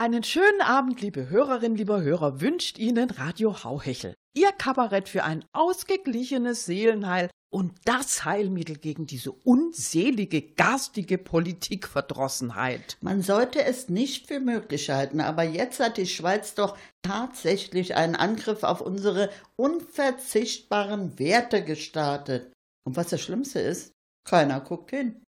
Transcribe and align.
Einen 0.00 0.22
schönen 0.22 0.60
Abend, 0.60 1.00
liebe 1.00 1.28
Hörerinnen, 1.28 1.76
lieber 1.76 2.00
Hörer, 2.02 2.40
wünscht 2.40 2.78
Ihnen 2.78 3.10
Radio 3.10 3.64
Hauhechel. 3.64 4.14
Ihr 4.32 4.52
Kabarett 4.52 5.08
für 5.08 5.24
ein 5.24 5.44
ausgeglichenes 5.52 6.66
Seelenheil 6.66 7.28
und 7.50 7.72
das 7.84 8.24
Heilmittel 8.24 8.76
gegen 8.76 9.08
diese 9.08 9.32
unselige, 9.32 10.40
garstige 10.40 11.18
Politikverdrossenheit. 11.18 12.96
Man 13.00 13.22
sollte 13.22 13.64
es 13.64 13.88
nicht 13.88 14.28
für 14.28 14.38
möglich 14.38 14.88
halten, 14.88 15.20
aber 15.20 15.42
jetzt 15.42 15.80
hat 15.80 15.96
die 15.96 16.06
Schweiz 16.06 16.54
doch 16.54 16.78
tatsächlich 17.02 17.96
einen 17.96 18.14
Angriff 18.14 18.62
auf 18.62 18.80
unsere 18.80 19.30
unverzichtbaren 19.56 21.18
Werte 21.18 21.64
gestartet. 21.64 22.52
Und 22.84 22.96
was 22.96 23.08
das 23.08 23.20
Schlimmste 23.20 23.58
ist, 23.58 23.94
keiner 24.22 24.60
guckt 24.60 24.90
hin. 24.90 25.24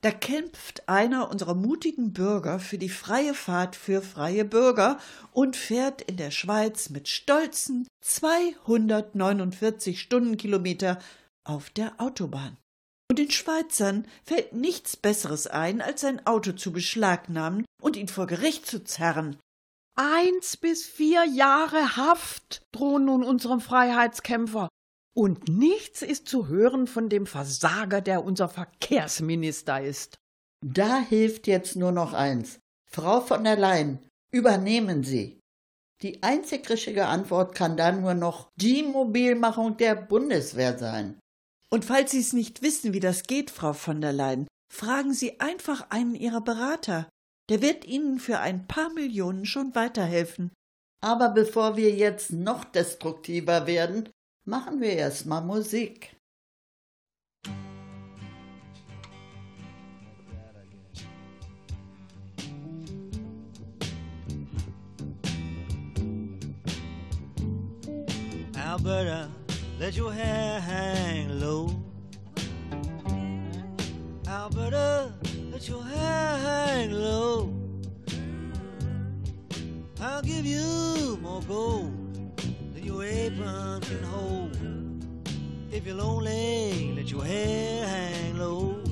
Da 0.00 0.12
kämpft 0.12 0.88
einer 0.88 1.28
unserer 1.28 1.54
mutigen 1.54 2.12
Bürger 2.12 2.60
für 2.60 2.78
die 2.78 2.88
freie 2.88 3.34
Fahrt 3.34 3.74
für 3.74 4.00
freie 4.00 4.44
Bürger 4.44 5.00
und 5.32 5.56
fährt 5.56 6.02
in 6.02 6.16
der 6.16 6.30
Schweiz 6.30 6.88
mit 6.90 7.08
stolzen 7.08 7.88
249 8.02 10.00
Stundenkilometer 10.00 11.00
auf 11.44 11.70
der 11.70 12.00
Autobahn. 12.00 12.56
Und 13.10 13.18
den 13.18 13.30
Schweizern 13.32 14.06
fällt 14.22 14.52
nichts 14.52 14.96
Besseres 14.96 15.48
ein, 15.48 15.80
als 15.80 16.02
sein 16.02 16.24
Auto 16.26 16.52
zu 16.52 16.72
beschlagnahmen 16.72 17.64
und 17.82 17.96
ihn 17.96 18.08
vor 18.08 18.28
Gericht 18.28 18.66
zu 18.66 18.84
zerren. 18.84 19.36
Eins 19.96 20.56
bis 20.56 20.86
vier 20.86 21.24
Jahre 21.24 21.96
Haft 21.96 22.62
drohen 22.70 23.06
nun 23.06 23.24
unserem 23.24 23.60
Freiheitskämpfer. 23.60 24.68
Und 25.18 25.48
nichts 25.48 26.02
ist 26.02 26.28
zu 26.28 26.46
hören 26.46 26.86
von 26.86 27.08
dem 27.08 27.26
Versager, 27.26 28.00
der 28.00 28.22
unser 28.22 28.48
Verkehrsminister 28.48 29.82
ist. 29.82 30.16
Da 30.64 31.00
hilft 31.00 31.48
jetzt 31.48 31.74
nur 31.74 31.90
noch 31.90 32.12
eins. 32.12 32.60
Frau 32.88 33.20
von 33.20 33.42
der 33.42 33.56
Leyen, 33.56 33.98
übernehmen 34.32 35.02
Sie. 35.02 35.40
Die 36.02 36.22
einzig 36.22 36.70
richtige 36.70 37.06
Antwort 37.06 37.56
kann 37.56 37.76
dann 37.76 38.02
nur 38.02 38.14
noch 38.14 38.48
die 38.54 38.84
Mobilmachung 38.84 39.76
der 39.76 39.96
Bundeswehr 39.96 40.78
sein. 40.78 41.18
Und 41.68 41.84
falls 41.84 42.12
Sie 42.12 42.20
es 42.20 42.32
nicht 42.32 42.62
wissen, 42.62 42.92
wie 42.92 43.00
das 43.00 43.24
geht, 43.24 43.50
Frau 43.50 43.72
von 43.72 44.00
der 44.00 44.12
Leyen, 44.12 44.46
fragen 44.72 45.12
Sie 45.12 45.40
einfach 45.40 45.90
einen 45.90 46.14
Ihrer 46.14 46.42
Berater. 46.42 47.08
Der 47.50 47.60
wird 47.60 47.84
Ihnen 47.84 48.20
für 48.20 48.38
ein 48.38 48.68
paar 48.68 48.92
Millionen 48.92 49.46
schon 49.46 49.74
weiterhelfen. 49.74 50.52
Aber 51.04 51.30
bevor 51.30 51.76
wir 51.76 51.90
jetzt 51.90 52.30
noch 52.30 52.64
destruktiver 52.64 53.66
werden, 53.66 54.08
machen 54.48 54.80
wir 54.80 54.96
erstmal 54.96 55.42
Musik. 55.42 56.16
Alberta, 68.56 69.28
let 69.78 69.94
your 69.94 70.12
hair 70.12 70.60
hang 70.60 71.40
low. 71.40 71.70
Alberta, 74.26 75.12
let 75.52 75.68
your 75.68 75.84
hair 75.84 76.38
hang 76.38 76.92
low. 76.92 77.52
I'll 80.00 80.22
give 80.22 80.46
you 80.46 81.18
more 81.20 81.42
gold 81.42 82.07
your 82.88 83.04
apron 83.04 83.80
can 83.82 84.02
hold. 84.02 84.56
If 85.70 85.86
you're 85.86 85.94
lonely, 85.94 86.94
let 86.96 87.10
your 87.10 87.22
hair 87.22 87.86
hang 87.86 88.38
low. 88.38 88.87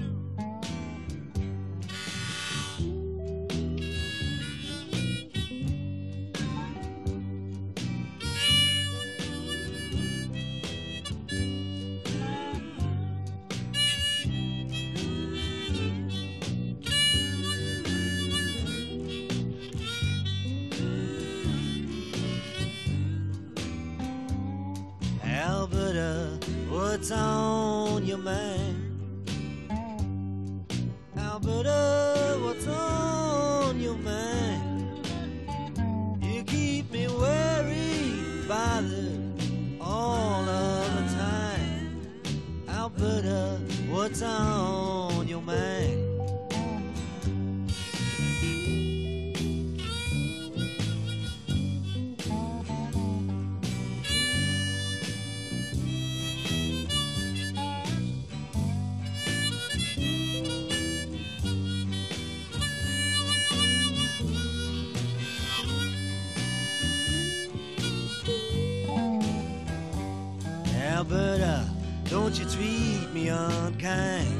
Unkind. 73.50 74.35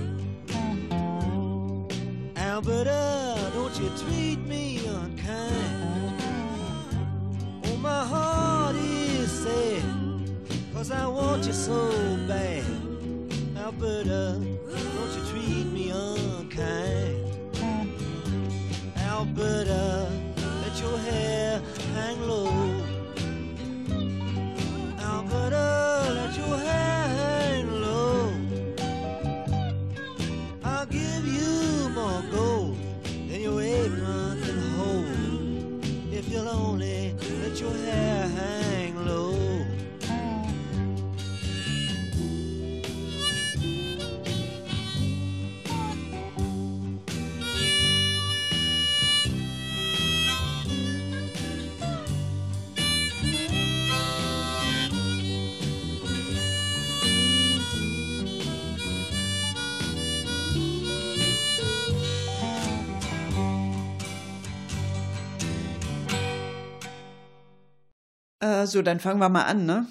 So, 68.67 68.83
dann 68.83 69.01
fangen 69.01 69.21
wir 69.21 69.29
mal 69.29 69.45
an, 69.45 69.67
ne? 69.67 69.87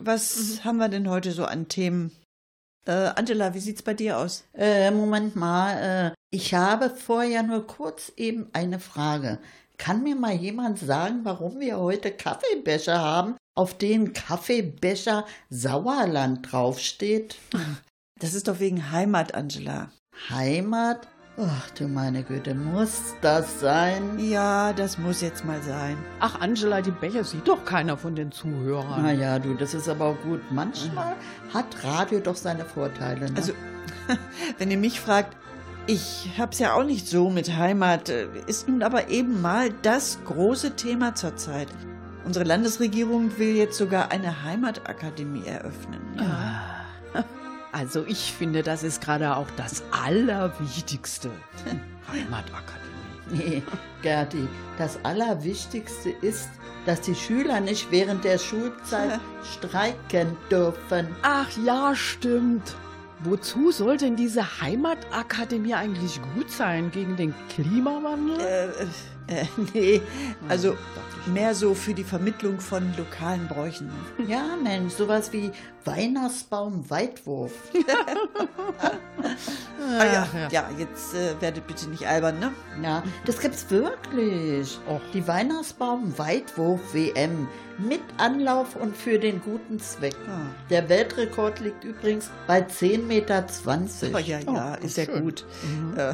Was 0.00 0.64
haben 0.64 0.78
wir 0.78 0.88
denn 0.88 1.08
heute 1.08 1.32
so 1.32 1.44
an 1.44 1.68
Themen? 1.68 2.12
Äh, 2.86 3.12
Angela, 3.16 3.52
wie 3.54 3.60
sieht's 3.60 3.82
bei 3.82 3.94
dir 3.94 4.18
aus? 4.18 4.44
Äh, 4.54 4.90
Moment 4.90 5.36
mal, 5.36 6.12
äh, 6.12 6.14
ich 6.30 6.54
habe 6.54 6.90
vorher 6.90 7.42
nur 7.42 7.66
kurz 7.66 8.12
eben 8.16 8.48
eine 8.52 8.80
Frage. 8.80 9.38
Kann 9.76 10.02
mir 10.02 10.16
mal 10.16 10.34
jemand 10.34 10.78
sagen, 10.78 11.20
warum 11.22 11.60
wir 11.60 11.78
heute 11.78 12.10
Kaffeebecher 12.10 12.98
haben, 12.98 13.36
auf 13.54 13.76
denen 13.76 14.12
Kaffeebecher 14.12 15.26
Sauerland 15.50 16.50
draufsteht? 16.50 17.36
Das 18.18 18.34
ist 18.34 18.48
doch 18.48 18.58
wegen 18.58 18.90
Heimat, 18.90 19.34
Angela. 19.34 19.90
Heimat? 20.30 21.06
Ach 21.40 21.70
du 21.70 21.86
meine 21.86 22.24
Güte, 22.24 22.52
muss 22.52 23.14
das 23.20 23.60
sein? 23.60 24.18
Ja, 24.18 24.72
das 24.72 24.98
muss 24.98 25.20
jetzt 25.20 25.44
mal 25.44 25.62
sein. 25.62 25.96
Ach, 26.18 26.40
Angela, 26.40 26.82
die 26.82 26.90
Becher 26.90 27.22
sieht 27.22 27.46
doch 27.46 27.64
keiner 27.64 27.96
von 27.96 28.16
den 28.16 28.32
Zuhörern. 28.32 29.02
Na 29.02 29.12
ja, 29.12 29.38
du, 29.38 29.54
das 29.54 29.72
ist 29.72 29.88
aber 29.88 30.06
auch 30.06 30.20
gut. 30.22 30.40
Manchmal 30.50 31.14
hat 31.54 31.84
Radio 31.84 32.18
doch 32.18 32.34
seine 32.34 32.64
Vorteile. 32.64 33.30
Ne? 33.30 33.36
Also, 33.36 33.52
wenn 34.58 34.70
ihr 34.72 34.78
mich 34.78 35.00
fragt, 35.00 35.36
ich 35.86 36.28
hab's 36.36 36.58
ja 36.58 36.74
auch 36.74 36.84
nicht 36.84 37.06
so 37.06 37.30
mit 37.30 37.56
Heimat, 37.56 38.08
äh, 38.08 38.26
ist 38.48 38.66
nun 38.66 38.82
aber 38.82 39.08
eben 39.08 39.40
mal 39.40 39.70
das 39.82 40.18
große 40.24 40.74
Thema 40.74 41.14
zurzeit. 41.14 41.68
Unsere 42.24 42.44
Landesregierung 42.44 43.38
will 43.38 43.54
jetzt 43.54 43.78
sogar 43.78 44.10
eine 44.10 44.42
Heimatakademie 44.42 45.46
eröffnen. 45.46 46.00
Ja. 46.18 46.77
Also 47.78 48.04
ich 48.08 48.32
finde, 48.32 48.64
das 48.64 48.82
ist 48.82 49.00
gerade 49.00 49.36
auch 49.36 49.46
das 49.56 49.84
Allerwichtigste. 49.92 51.30
Heimatakademie. 52.12 52.88
Nee, 53.30 53.62
Gerti, 54.02 54.48
das 54.78 54.98
Allerwichtigste 55.04 56.10
ist, 56.10 56.48
dass 56.86 57.02
die 57.02 57.14
Schüler 57.14 57.60
nicht 57.60 57.92
während 57.92 58.24
der 58.24 58.38
Schulzeit 58.38 59.20
streiken 59.44 60.36
dürfen. 60.50 61.06
Ach 61.22 61.48
ja, 61.64 61.94
stimmt. 61.94 62.74
Wozu 63.20 63.70
soll 63.70 63.96
denn 63.96 64.16
diese 64.16 64.60
Heimatakademie 64.60 65.74
eigentlich 65.74 66.20
gut 66.34 66.50
sein? 66.50 66.90
Gegen 66.90 67.14
den 67.16 67.32
Klimawandel? 67.48 68.40
Äh, 68.40 68.86
äh, 69.28 69.44
nee, 69.74 70.00
also 70.48 70.76
mehr 71.26 71.54
so 71.54 71.74
für 71.74 71.94
die 71.94 72.04
Vermittlung 72.04 72.58
von 72.60 72.92
lokalen 72.96 73.46
Bräuchen. 73.48 73.90
Ja, 74.26 74.56
Mensch, 74.62 74.94
sowas 74.94 75.32
wie 75.32 75.50
Weihnachtsbaum 75.84 76.88
Weitwurf. 76.90 77.52
Ah 79.90 80.04
ja, 80.04 80.28
ja, 80.50 80.70
jetzt 80.78 81.14
äh, 81.14 81.40
werdet 81.40 81.66
bitte 81.66 81.88
nicht 81.88 82.06
albern, 82.06 82.38
ne? 82.38 82.52
Ja, 82.82 83.02
das 83.24 83.38
gibt's 83.40 83.70
wirklich. 83.70 84.78
Och. 84.88 85.00
Die 85.14 85.26
Weihnachtsbaum 85.26 86.16
Weitwurf 86.18 86.80
WM 86.92 87.48
mit 87.78 88.02
Anlauf 88.18 88.76
und 88.76 88.94
für 88.96 89.18
den 89.18 89.40
guten 89.40 89.78
Zweck. 89.78 90.14
Ah. 90.28 90.40
Der 90.68 90.88
Weltrekord 90.88 91.60
liegt 91.60 91.84
übrigens 91.84 92.30
bei 92.46 92.60
10,20 92.60 92.98
Meter. 93.06 93.46
Oh, 94.12 94.18
ja, 94.18 94.38
ja, 94.40 94.76
Oh, 94.80 94.84
ist 94.84 94.98
ja 94.98 95.04
schön. 95.06 95.22
gut. 95.22 95.46
Äh, 95.96 96.12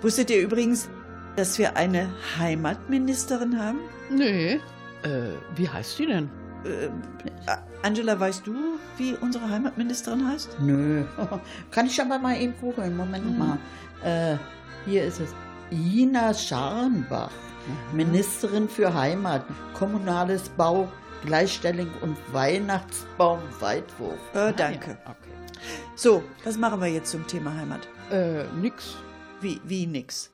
wusstet 0.00 0.30
ihr 0.30 0.40
übrigens, 0.40 0.88
dass 1.36 1.58
wir 1.58 1.76
eine 1.76 2.08
Heimatministerin 2.38 3.58
haben? 3.58 3.78
Nee. 4.10 4.60
Äh, 5.02 5.32
wie 5.56 5.68
heißt 5.68 5.98
die 5.98 6.06
denn? 6.06 6.30
Äh, 6.64 6.88
Angela, 7.82 8.18
weißt 8.20 8.46
du, 8.46 8.54
wie 8.98 9.14
unsere 9.14 9.48
Heimatministerin 9.48 10.28
heißt? 10.28 10.60
Nö. 10.60 11.04
Kann 11.70 11.86
ich 11.86 12.00
aber 12.00 12.18
mal 12.18 12.36
eben 12.38 12.54
googeln. 12.60 12.96
Moment 12.96 13.38
mal. 13.38 13.58
Äh, 14.04 14.36
hier 14.86 15.04
ist 15.04 15.20
es. 15.20 15.34
Ina 15.70 16.34
Scharnbach, 16.34 17.30
Ministerin 17.92 18.68
für 18.68 18.92
Heimat, 18.92 19.44
kommunales 19.72 20.48
Bau, 20.50 20.88
Gleichstellung 21.24 21.88
und 22.00 22.16
Weihnachtsbaum 22.32 23.38
Weitwurf. 23.60 24.18
Äh, 24.34 24.52
danke. 24.52 24.98
Ah, 25.04 25.10
ja, 25.10 25.10
Okay. 25.10 25.30
So, 25.94 26.22
was 26.44 26.56
machen 26.56 26.80
wir 26.80 26.88
jetzt 26.88 27.10
zum 27.10 27.26
Thema 27.26 27.54
Heimat? 27.54 27.86
Äh, 28.10 28.44
nix. 28.60 28.96
Wie, 29.40 29.60
wie 29.64 29.86
nix? 29.86 30.29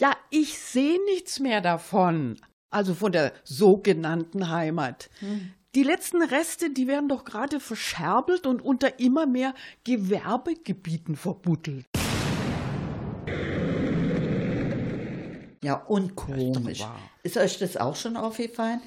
Ja, 0.00 0.12
ich 0.30 0.58
sehe 0.58 0.98
nichts 1.04 1.38
mehr 1.38 1.60
davon. 1.60 2.36
Also 2.70 2.94
von 2.94 3.12
der 3.12 3.32
sogenannten 3.44 4.50
Heimat. 4.50 5.08
Die 5.76 5.84
letzten 5.84 6.22
Reste, 6.22 6.70
die 6.70 6.88
werden 6.88 7.08
doch 7.08 7.24
gerade 7.24 7.60
verscherbelt 7.60 8.46
und 8.46 8.60
unter 8.62 8.98
immer 8.98 9.26
mehr 9.26 9.54
Gewerbegebieten 9.84 11.14
verbuddelt. 11.14 11.86
Ja, 15.62 15.74
und 15.76 16.16
komisch. 16.16 16.84
Ist 17.22 17.36
euch 17.36 17.58
das 17.58 17.76
auch 17.76 17.94
schon 17.94 18.16
aufgefallen? 18.16 18.80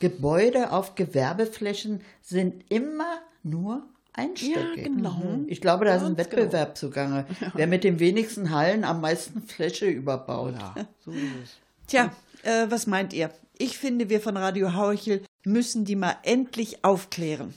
Gebäude 0.00 0.72
auf 0.72 0.94
Gewerbeflächen 0.94 2.00
sind 2.22 2.64
immer 2.70 3.20
nur 3.42 3.86
einstöckig. 4.14 4.76
Ja, 4.76 4.82
genau. 4.82 5.14
Mhm. 5.14 5.44
Ich 5.48 5.60
glaube, 5.60 5.84
da 5.84 5.94
ist 5.94 6.02
ein 6.02 6.16
Ganz 6.16 6.30
Wettbewerb 6.30 6.76
zugange. 6.76 7.26
Wer 7.54 7.66
mit 7.66 7.84
den 7.84 7.98
wenigsten 7.98 8.50
Hallen 8.50 8.84
am 8.84 9.00
meisten 9.00 9.42
Fläche 9.42 9.86
überbaut. 9.86 10.54
Ja, 10.54 10.74
so 11.04 11.10
ist 11.10 11.22
es. 11.42 11.58
Tja, 11.86 12.10
äh, 12.42 12.66
was 12.68 12.86
meint 12.86 13.12
ihr? 13.12 13.30
Ich 13.58 13.78
finde, 13.78 14.08
wir 14.08 14.20
von 14.20 14.36
Radio 14.36 14.74
Hauchel 14.74 15.22
müssen 15.44 15.84
die 15.84 15.96
mal 15.96 16.16
endlich 16.22 16.84
aufklären. 16.84 17.54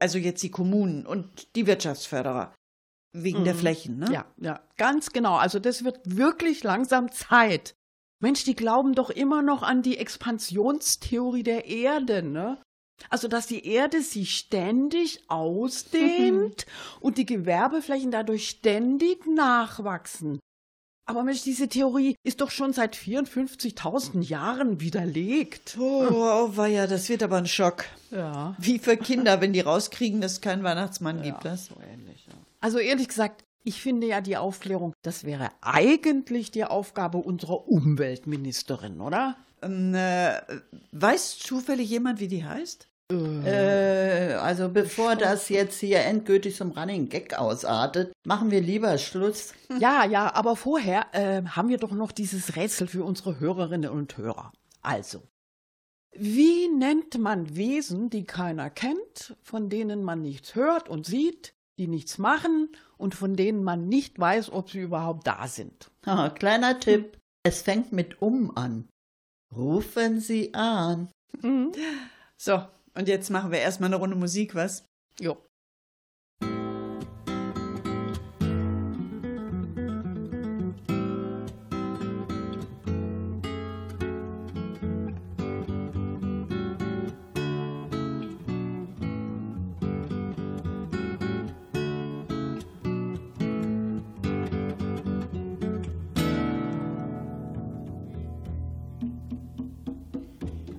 Also 0.00 0.18
jetzt 0.18 0.42
die 0.42 0.50
Kommunen 0.50 1.06
und 1.06 1.54
die 1.54 1.66
Wirtschaftsförderer. 1.66 2.54
Wegen 3.12 3.44
der 3.44 3.54
Flächen, 3.54 3.98
ne? 3.98 4.12
Ja, 4.12 4.26
ja, 4.36 4.60
ganz 4.76 5.10
genau. 5.12 5.36
Also 5.36 5.58
das 5.58 5.82
wird 5.82 5.98
wirklich 6.04 6.62
langsam 6.62 7.10
Zeit. 7.10 7.74
Mensch, 8.20 8.44
die 8.44 8.54
glauben 8.54 8.94
doch 8.94 9.10
immer 9.10 9.42
noch 9.42 9.62
an 9.62 9.82
die 9.82 9.96
Expansionstheorie 9.96 11.42
der 11.42 11.66
Erde, 11.66 12.22
ne? 12.22 12.58
Also, 13.10 13.28
dass 13.28 13.46
die 13.46 13.66
Erde 13.66 14.02
sich 14.02 14.36
ständig 14.36 15.22
ausdehnt 15.28 16.66
und 17.00 17.18
die 17.18 17.26
Gewerbeflächen 17.26 18.10
dadurch 18.10 18.48
ständig 18.48 19.26
nachwachsen. 19.26 20.40
Aber 21.08 21.24
Mensch, 21.24 21.42
diese 21.42 21.68
Theorie 21.68 22.16
ist 22.22 22.42
doch 22.42 22.50
schon 22.50 22.74
seit 22.74 22.94
54.000 22.94 24.22
Jahren 24.22 24.80
widerlegt. 24.80 25.78
Oh, 25.80 26.06
oh 26.10 26.56
weia, 26.56 26.86
das 26.86 27.08
wird 27.08 27.22
aber 27.22 27.38
ein 27.38 27.46
Schock. 27.46 27.86
Ja. 28.10 28.54
Wie 28.58 28.78
für 28.78 28.98
Kinder, 28.98 29.40
wenn 29.40 29.54
die 29.54 29.60
rauskriegen, 29.60 30.20
dass 30.20 30.32
es 30.32 30.40
keinen 30.42 30.64
Weihnachtsmann 30.64 31.22
gibt. 31.22 31.46
Was? 31.46 31.66
So 31.66 31.76
ähnlich, 31.80 32.26
ja. 32.26 32.34
Also 32.60 32.78
ehrlich 32.78 33.08
gesagt, 33.08 33.42
ich 33.64 33.80
finde 33.80 34.06
ja 34.06 34.20
die 34.20 34.36
Aufklärung, 34.36 34.92
das 35.02 35.24
wäre 35.24 35.48
eigentlich 35.60 36.50
die 36.50 36.64
Aufgabe 36.64 37.18
unserer 37.18 37.68
Umweltministerin, 37.68 39.00
oder? 39.00 39.36
Ähm, 39.62 39.94
äh, 39.94 40.40
weiß 40.92 41.38
zufällig 41.38 41.88
jemand, 41.88 42.20
wie 42.20 42.28
die 42.28 42.44
heißt? 42.44 42.87
Äh, 43.10 44.34
also 44.34 44.68
bevor 44.68 45.16
das 45.16 45.48
jetzt 45.48 45.80
hier 45.80 46.00
endgültig 46.00 46.56
zum 46.56 46.72
Running 46.72 47.08
Gag 47.08 47.34
ausartet, 47.34 48.12
machen 48.24 48.50
wir 48.50 48.60
lieber 48.60 48.98
Schluss. 48.98 49.54
Ja, 49.78 50.04
ja, 50.04 50.34
aber 50.34 50.56
vorher 50.56 51.06
äh, 51.12 51.42
haben 51.44 51.68
wir 51.68 51.78
doch 51.78 51.92
noch 51.92 52.10
dieses 52.10 52.56
Rätsel 52.56 52.88
für 52.88 53.04
unsere 53.04 53.38
Hörerinnen 53.38 53.90
und 53.90 54.16
Hörer. 54.16 54.50
Also, 54.82 55.22
wie 56.12 56.68
nennt 56.68 57.18
man 57.18 57.54
Wesen, 57.54 58.10
die 58.10 58.24
keiner 58.24 58.70
kennt, 58.70 59.36
von 59.42 59.68
denen 59.68 60.02
man 60.02 60.22
nichts 60.22 60.54
hört 60.54 60.88
und 60.88 61.06
sieht, 61.06 61.52
die 61.78 61.86
nichts 61.86 62.18
machen 62.18 62.70
und 62.96 63.14
von 63.14 63.36
denen 63.36 63.62
man 63.62 63.88
nicht 63.88 64.18
weiß, 64.18 64.50
ob 64.50 64.70
sie 64.70 64.80
überhaupt 64.80 65.26
da 65.26 65.46
sind? 65.46 65.90
Ah, 66.04 66.30
kleiner 66.30 66.80
Tipp, 66.80 67.18
es 67.44 67.62
fängt 67.62 67.92
mit 67.92 68.20
um 68.20 68.56
an. 68.56 68.88
Rufen 69.54 70.20
Sie 70.20 70.52
an. 70.54 71.08
Mhm. 71.40 71.72
So, 72.36 72.62
und 72.98 73.06
jetzt 73.06 73.30
machen 73.30 73.52
wir 73.52 73.60
erstmal 73.60 73.88
eine 73.88 73.96
Runde 73.96 74.16
Musik, 74.16 74.56
was? 74.56 74.84
Jo. 75.20 75.36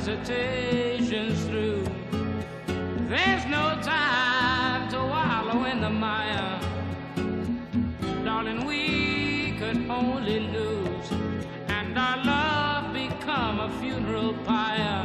hesitation's 0.00 1.44
through. 1.44 1.84
There's 3.06 3.44
no 3.44 3.78
time 3.82 4.88
to 4.92 4.96
wallow 4.96 5.66
in 5.66 5.82
the 5.82 5.90
mire. 5.90 6.58
Darling, 8.24 8.64
we 8.64 9.52
could 9.58 9.90
only 9.90 10.40
lose, 10.40 11.10
and 11.68 11.98
our 11.98 12.16
love 12.24 12.94
become 12.94 13.60
a 13.60 13.68
funeral 13.78 14.32
pyre. 14.46 14.99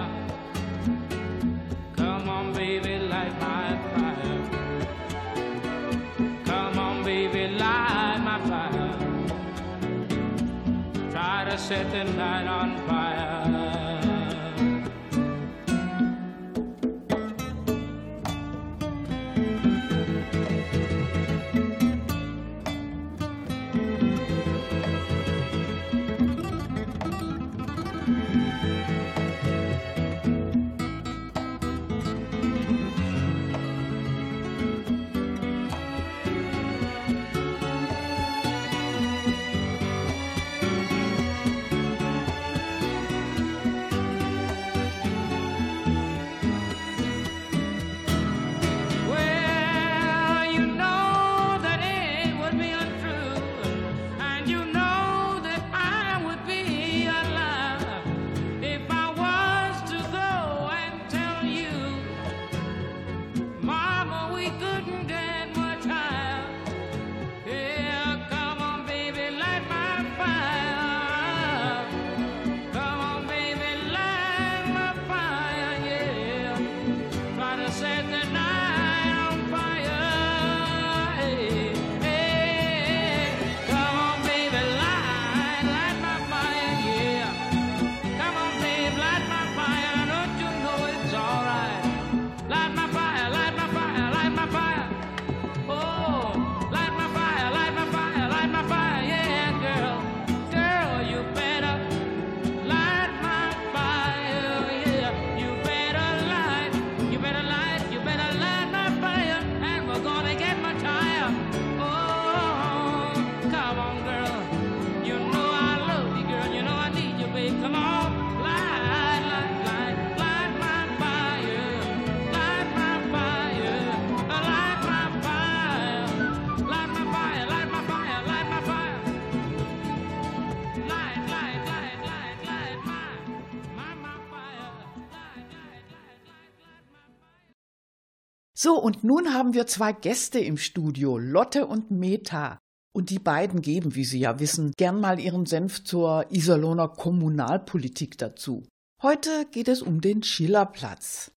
So, 138.66 138.82
und 138.82 139.04
nun 139.04 139.32
haben 139.32 139.54
wir 139.54 139.68
zwei 139.68 139.94
Gäste 139.94 140.40
im 140.40 140.58
Studio, 140.58 141.20
Lotte 141.20 141.68
und 141.68 141.92
Meta. 141.92 142.58
Und 142.96 143.12
die 143.12 143.20
beiden 143.20 143.62
geben, 143.62 143.94
wie 143.94 144.06
Sie 144.06 144.18
ja 144.18 144.40
wissen, 144.40 144.72
gern 144.76 145.00
mal 145.00 145.20
ihren 145.20 145.46
Senf 145.46 145.84
zur 145.84 146.26
Iserlohner 146.32 146.88
Kommunalpolitik 146.88 148.18
dazu. 148.18 148.66
Heute 149.04 149.46
geht 149.52 149.68
es 149.68 149.84
um 149.84 150.02
den 150.02 150.24
Schillerplatz. 150.24 151.32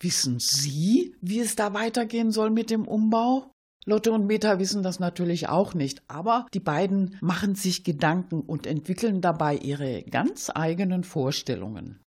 Wissen 0.00 0.40
Sie, 0.40 1.14
wie 1.20 1.38
es 1.38 1.54
da 1.54 1.72
weitergehen 1.72 2.32
soll 2.32 2.50
mit 2.50 2.68
dem 2.68 2.88
Umbau? 2.88 3.52
Lotte 3.84 4.10
und 4.10 4.26
Meta 4.26 4.58
wissen 4.58 4.82
das 4.82 4.98
natürlich 4.98 5.48
auch 5.48 5.74
nicht, 5.74 6.02
aber 6.08 6.48
die 6.52 6.58
beiden 6.58 7.16
machen 7.20 7.54
sich 7.54 7.84
Gedanken 7.84 8.40
und 8.40 8.66
entwickeln 8.66 9.20
dabei 9.20 9.54
ihre 9.54 10.02
ganz 10.02 10.50
eigenen 10.52 11.04
Vorstellungen. 11.04 12.02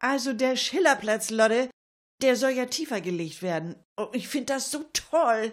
Also 0.00 0.34
der 0.34 0.54
Schillerplatz, 0.54 1.30
Lotte, 1.30 1.68
der 2.22 2.36
soll 2.36 2.50
ja 2.50 2.66
tiefer 2.66 3.00
gelegt 3.00 3.42
werden. 3.42 3.76
Oh, 3.96 4.08
ich 4.12 4.28
finde 4.28 4.54
das 4.54 4.70
so 4.70 4.84
toll. 4.92 5.52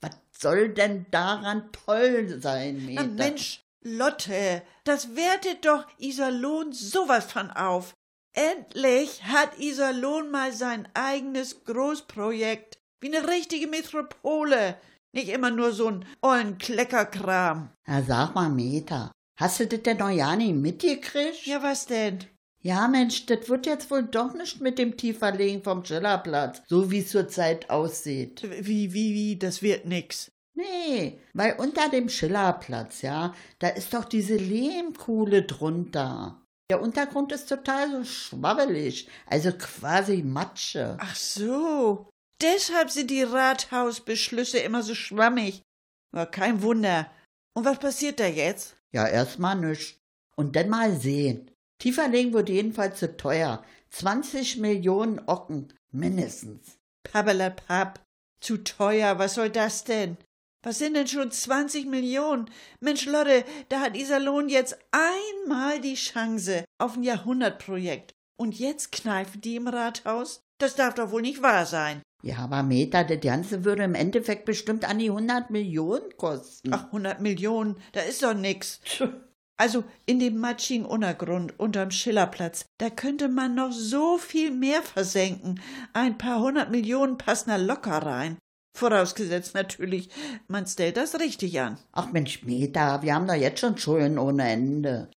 Was 0.00 0.16
soll 0.38 0.70
denn 0.70 1.06
daran 1.10 1.70
toll 1.72 2.40
sein, 2.40 2.84
Meta? 2.84 3.02
Na 3.02 3.08
Mensch, 3.08 3.60
Lotte, 3.82 4.62
das 4.84 5.16
wertet 5.16 5.64
doch 5.64 5.86
Iserlohn 5.98 6.72
sowas 6.72 7.30
von 7.30 7.50
auf. 7.50 7.94
Endlich 8.32 9.24
hat 9.24 9.58
Iserlohn 9.58 10.30
mal 10.30 10.52
sein 10.52 10.88
eigenes 10.94 11.64
Großprojekt. 11.64 12.78
Wie 13.00 13.14
eine 13.14 13.28
richtige 13.28 13.66
Metropole. 13.66 14.76
Nicht 15.12 15.28
immer 15.28 15.50
nur 15.50 15.72
so 15.72 15.88
ein 15.88 16.04
ollen 16.20 16.58
Kleckerkram. 16.58 17.70
Na, 17.86 18.02
sag 18.02 18.34
mal, 18.34 18.50
Meta, 18.50 19.10
hast 19.38 19.60
du 19.60 19.66
das 19.66 19.82
denn 19.82 19.96
noch 19.96 20.10
ja 20.10 20.36
nicht 20.36 20.54
mitgekriegt? 20.54 21.46
Ja, 21.46 21.62
was 21.62 21.86
denn? 21.86 22.24
Ja, 22.66 22.88
Mensch, 22.88 23.26
das 23.26 23.48
wird 23.48 23.64
jetzt 23.66 23.92
wohl 23.92 24.02
doch 24.02 24.34
nicht 24.34 24.60
mit 24.60 24.76
dem 24.80 24.96
Tieferlegen 24.96 25.62
vom 25.62 25.84
Schillerplatz, 25.84 26.62
so 26.66 26.90
wie 26.90 26.98
es 26.98 27.10
zurzeit 27.10 27.70
aussieht. 27.70 28.42
Wie, 28.42 28.92
wie, 28.92 29.14
wie, 29.14 29.38
das 29.38 29.62
wird 29.62 29.86
nix. 29.86 30.32
Nee, 30.52 31.20
weil 31.32 31.54
unter 31.60 31.88
dem 31.88 32.08
Schillerplatz, 32.08 33.02
ja, 33.02 33.32
da 33.60 33.68
ist 33.68 33.94
doch 33.94 34.04
diese 34.04 34.34
Lehmkuhle 34.34 35.44
drunter. 35.44 36.42
Der 36.68 36.82
Untergrund 36.82 37.30
ist 37.30 37.48
total 37.48 37.88
so 37.92 38.02
schwabbelig, 38.02 39.08
also 39.26 39.52
quasi 39.52 40.24
Matsche. 40.24 40.96
Ach 40.98 41.14
so. 41.14 42.10
Deshalb 42.42 42.90
sind 42.90 43.12
die 43.12 43.22
Rathausbeschlüsse 43.22 44.58
immer 44.58 44.82
so 44.82 44.96
schwammig. 44.96 45.62
War 46.12 46.28
kein 46.28 46.62
Wunder. 46.62 47.08
Und 47.54 47.64
was 47.64 47.78
passiert 47.78 48.18
da 48.18 48.26
jetzt? 48.26 48.76
Ja, 48.90 49.06
erstmal 49.06 49.54
nichts. 49.54 50.00
Und 50.34 50.56
dann 50.56 50.68
mal 50.68 50.96
sehen. 50.96 51.48
Tieferlegen 51.78 52.32
wird 52.32 52.48
jedenfalls 52.48 52.98
zu 52.98 53.16
teuer. 53.16 53.62
20 53.90 54.58
Millionen 54.58 55.20
Ocken, 55.26 55.72
mindestens. 55.90 56.78
Pappelapapp. 57.04 58.04
Zu 58.40 58.58
teuer, 58.58 59.18
was 59.18 59.34
soll 59.34 59.50
das 59.50 59.84
denn? 59.84 60.16
Was 60.62 60.78
sind 60.78 60.94
denn 60.94 61.06
schon 61.06 61.30
20 61.30 61.86
Millionen? 61.86 62.50
Mensch, 62.80 63.06
Lotte, 63.06 63.44
da 63.68 63.80
hat 63.80 63.96
Iserlohn 63.96 64.48
jetzt 64.48 64.76
einmal 64.90 65.80
die 65.80 65.94
Chance 65.94 66.64
auf 66.78 66.96
ein 66.96 67.02
Jahrhundertprojekt. 67.02 68.14
Und 68.36 68.58
jetzt 68.58 68.92
kneifen 68.92 69.40
die 69.40 69.56
im 69.56 69.68
Rathaus? 69.68 70.40
Das 70.58 70.74
darf 70.74 70.94
doch 70.94 71.10
wohl 71.10 71.22
nicht 71.22 71.42
wahr 71.42 71.66
sein. 71.66 72.02
Ja, 72.22 72.38
aber 72.38 72.62
Meta, 72.62 73.04
das 73.04 73.20
Ganze 73.20 73.64
würde 73.64 73.84
im 73.84 73.94
Endeffekt 73.94 74.44
bestimmt 74.44 74.88
an 74.88 74.98
die 74.98 75.10
100 75.10 75.50
Millionen 75.50 76.16
kosten. 76.16 76.72
Ach, 76.72 76.86
100 76.86 77.20
Millionen, 77.20 77.76
da 77.92 78.00
ist 78.00 78.22
doch 78.22 78.34
nix. 78.34 78.80
Also 79.58 79.84
in 80.04 80.18
dem 80.18 80.38
matschigen 80.38 80.84
Untergrund 80.84 81.58
unterm 81.58 81.90
Schillerplatz, 81.90 82.66
da 82.78 82.90
könnte 82.90 83.28
man 83.28 83.54
noch 83.54 83.72
so 83.72 84.18
viel 84.18 84.50
mehr 84.50 84.82
versenken. 84.82 85.60
Ein 85.94 86.18
paar 86.18 86.40
hundert 86.40 86.70
Millionen 86.70 87.16
passen 87.16 87.48
da 87.50 87.56
locker 87.56 87.98
rein. 87.98 88.36
Vorausgesetzt 88.76 89.54
natürlich, 89.54 90.10
man 90.48 90.66
stellt 90.66 90.98
das 90.98 91.18
richtig 91.18 91.58
an. 91.60 91.78
Ach 91.92 92.12
Mensch, 92.12 92.42
Meta, 92.42 93.00
wir 93.00 93.14
haben 93.14 93.26
doch 93.26 93.34
jetzt 93.34 93.60
schon 93.60 93.78
Schulden 93.78 94.18
ohne 94.18 94.46
Ende. 94.50 95.10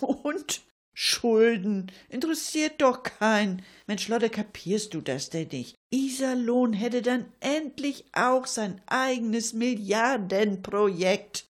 Und? 0.00 0.62
Schulden. 0.98 1.92
Interessiert 2.08 2.80
doch 2.80 3.02
keinen. 3.02 3.60
Mensch, 3.86 4.08
Lotte, 4.08 4.30
kapierst 4.30 4.94
du 4.94 5.02
das 5.02 5.28
denn 5.28 5.48
nicht? 5.48 5.74
Iserlohn 5.92 6.72
hätte 6.72 7.02
dann 7.02 7.26
endlich 7.40 8.06
auch 8.14 8.46
sein 8.46 8.80
eigenes 8.86 9.52
Milliardenprojekt. 9.52 11.45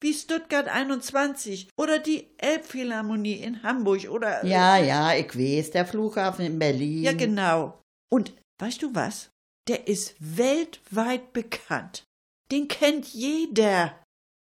Wie 0.00 0.12
Stuttgart 0.12 0.68
21 0.68 1.68
oder 1.78 1.98
die 1.98 2.28
Elbphilharmonie 2.38 3.36
in 3.36 3.62
Hamburg 3.62 4.08
oder. 4.10 4.44
Ja, 4.44 4.76
ja, 4.76 5.14
ich 5.14 5.36
weiß, 5.36 5.70
der 5.70 5.86
Flughafen 5.86 6.44
in 6.44 6.58
Berlin. 6.58 7.02
Ja, 7.02 7.12
genau. 7.12 7.80
Und 8.10 8.34
weißt 8.58 8.82
du 8.82 8.94
was? 8.94 9.30
Der 9.68 9.88
ist 9.88 10.14
weltweit 10.18 11.32
bekannt. 11.32 12.04
Den 12.52 12.68
kennt 12.68 13.06
jeder. 13.06 13.98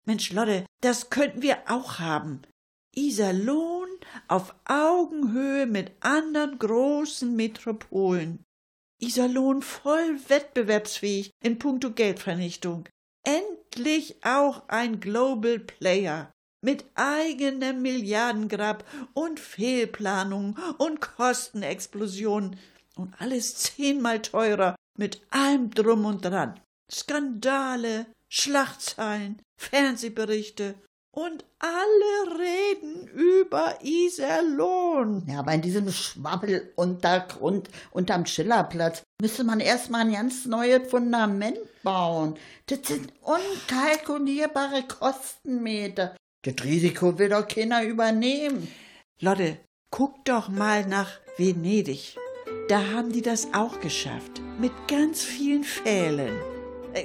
Mensch, 0.05 0.33
Lotte, 0.33 0.67
das 0.83 1.11
könnten 1.11 1.43
wir 1.43 1.59
auch 1.69 1.99
haben. 1.99 2.43
Iserlohn 2.95 3.89
auf 4.29 4.55
Augenhöhe 4.65 5.67
mit 5.67 5.93
anderen 6.01 6.59
großen 6.59 7.35
Metropolen. 7.37 8.43
Iserlohn 9.01 9.63
voll 9.63 10.19
wettbewerbsfähig 10.29 11.31
in 11.43 11.59
puncto 11.59 11.91
Geldvernichtung. 11.93 12.89
Endlich 13.25 13.66
auch 14.23 14.69
ein 14.69 15.01
Global 15.01 15.59
Player 15.59 16.33
mit 16.63 16.85
eigenem 16.95 17.83
Milliardengrab 17.83 18.85
und 19.15 19.39
Fehlplanung 19.39 20.59
und 20.79 21.01
Kostenexplosion 21.01 22.57
und 22.97 23.15
alles 23.21 23.57
zehnmal 23.57 24.23
teurer 24.23 24.75
mit 24.99 25.21
allem 25.31 25.71
drum 25.71 26.05
und 26.07 26.25
dran. 26.25 26.59
Skandale, 26.91 28.07
Schlagzeilen, 28.29 29.43
Fernsehberichte 29.61 30.75
und 31.17 31.45
alle 31.59 32.39
reden 32.39 33.09
über 33.09 33.79
Iserlohn. 33.83 35.25
Ja, 35.27 35.39
aber 35.39 35.55
in 35.55 35.63
diesem 35.63 35.91
Schwabbeluntergrund 35.91 37.71
unterm 37.91 38.27
Schillerplatz 38.27 39.03
müsste 39.21 39.43
man 39.43 39.61
erstmal 39.61 40.03
ein 40.03 40.13
ganz 40.13 40.45
neues 40.45 40.91
Fundament 40.91 41.59
bauen. 41.83 42.37
Das 42.67 42.81
sind 42.83 43.15
unkalkulierbare 43.23 44.83
Kostenmeter. 44.83 46.15
Das 46.43 46.63
Risiko 46.63 47.19
will 47.19 47.31
doch 47.31 47.49
keiner 47.49 47.83
übernehmen. 47.83 48.69
Lotte, 49.21 49.57
guck 49.91 50.23
doch 50.27 50.51
mal 50.51 50.87
nach 50.87 51.19
Venedig. 51.39 52.19
Da 52.69 52.93
haben 52.93 53.11
die 53.13 53.23
das 53.23 53.49
auch 53.55 53.81
geschafft. 53.81 54.43
Mit 54.59 54.73
ganz 54.87 55.23
vielen 55.23 55.65
Pfählen. 55.65 56.56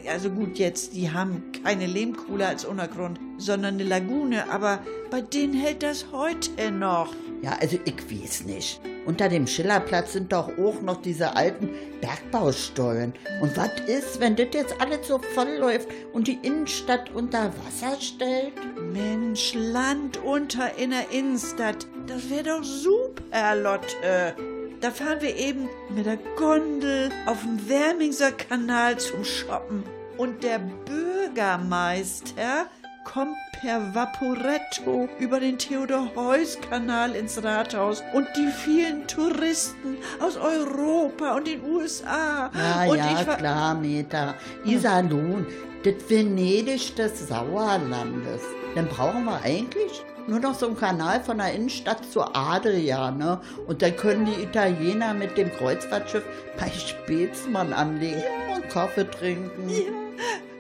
Also 0.10 0.29
gut, 0.29 0.57
jetzt, 0.57 0.93
die 0.93 1.12
haben 1.12 1.43
keine 1.63 1.86
Lehmkuhle 1.86 2.48
als 2.48 2.63
Untergrund, 2.63 3.19
sondern 3.38 3.74
eine 3.75 3.83
Lagune, 3.83 4.50
aber 4.50 4.79
bei 5.10 5.21
denen 5.21 5.53
hält 5.53 5.83
das 5.83 6.05
heute 6.12 6.71
noch. 6.71 7.13
Ja, 7.41 7.57
also 7.60 7.77
ich 7.83 7.95
weiß 8.10 8.45
nicht. 8.45 8.79
Unter 9.05 9.27
dem 9.27 9.48
Schillerplatz 9.48 10.13
sind 10.13 10.31
doch 10.31 10.57
auch 10.60 10.81
noch 10.81 11.01
diese 11.01 11.36
alten 11.36 11.69
Bergbaustollen. 12.00 13.13
Und 13.41 13.57
was 13.57 13.71
ist, 13.88 14.19
wenn 14.19 14.36
das 14.36 14.48
jetzt 14.53 14.79
alles 14.79 15.07
so 15.07 15.19
voll 15.33 15.57
läuft 15.57 15.89
und 16.13 16.27
die 16.27 16.39
Innenstadt 16.43 17.10
unter 17.13 17.51
Wasser 17.65 18.00
stellt? 18.00 18.53
Mensch, 18.93 19.53
Land 19.55 20.17
unter 20.24 20.77
in 20.77 20.91
der 20.91 21.10
Innenstadt. 21.12 21.88
Das 22.05 22.29
wäre 22.29 22.43
doch 22.43 22.63
super, 22.63 23.55
Lotte. 23.55 24.36
Da 24.81 24.89
fahren 24.89 25.21
wir 25.21 25.38
eben 25.38 25.69
mit 25.95 26.07
der 26.07 26.17
Gondel 26.35 27.11
auf 27.27 27.43
dem 27.43 27.69
Wermingser 27.69 28.31
Kanal 28.31 28.97
zum 28.97 29.23
Shoppen. 29.23 29.83
Und 30.17 30.43
der 30.43 30.57
Bürgermeister 30.57 32.65
kommt 33.03 33.38
per 33.59 33.93
Vaporetto 33.93 35.07
über 35.19 35.39
den 35.39 35.59
Theodor-Heuss-Kanal 35.59 37.15
ins 37.15 37.43
Rathaus 37.43 38.01
und 38.13 38.27
die 38.35 38.47
vielen 38.47 39.05
Touristen 39.05 39.97
aus 40.19 40.38
Europa 40.38 41.35
und 41.35 41.45
den 41.45 41.63
USA. 41.63 42.50
Ja, 42.51 42.85
und 42.89 42.97
ja, 42.97 43.23
klar, 43.35 43.75
Meta. 43.75 44.33
Iserlohn, 44.65 45.45
das 45.83 46.09
Venedig 46.09 46.95
des 46.95 47.27
Sauerlandes. 47.27 48.41
Dann 48.73 48.88
brauchen 48.88 49.25
wir 49.25 49.39
eigentlich 49.43 50.03
nur 50.27 50.39
noch 50.39 50.55
so 50.55 50.67
einen 50.67 50.77
Kanal 50.77 51.21
von 51.23 51.37
der 51.37 51.53
Innenstadt 51.53 52.05
zur 52.11 52.35
Adria, 52.35 53.11
ne? 53.11 53.41
Und 53.67 53.81
dann 53.81 53.95
können 53.95 54.25
die 54.25 54.43
Italiener 54.43 55.13
mit 55.13 55.37
dem 55.37 55.51
Kreuzfahrtschiff 55.51 56.23
bei 56.59 56.69
Spätzmann 56.69 57.73
anlegen 57.73 58.23
und 58.55 58.69
Kaffee 58.69 59.09
trinken. 59.09 59.69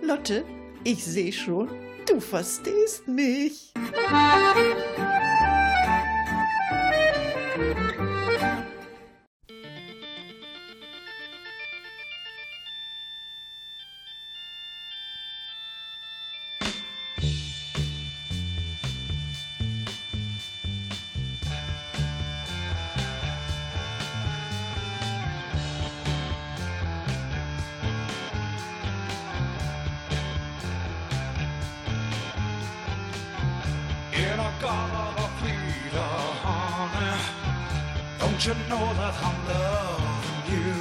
Lotte, 0.01 0.43
ich 0.83 1.03
sehe 1.05 1.31
schon, 1.31 1.69
du 2.07 2.19
verstehst 2.19 3.07
mich. 3.07 3.73
A 34.61 34.63
garden 34.63 35.23
of 35.23 35.31
Peter, 35.41 36.11
honey. 36.45 37.17
Don't 38.19 38.45
you 38.45 38.53
know 38.69 38.93
that 38.93 39.15
I'm 39.27 39.37
loving 39.49 40.53
you? 40.53 40.73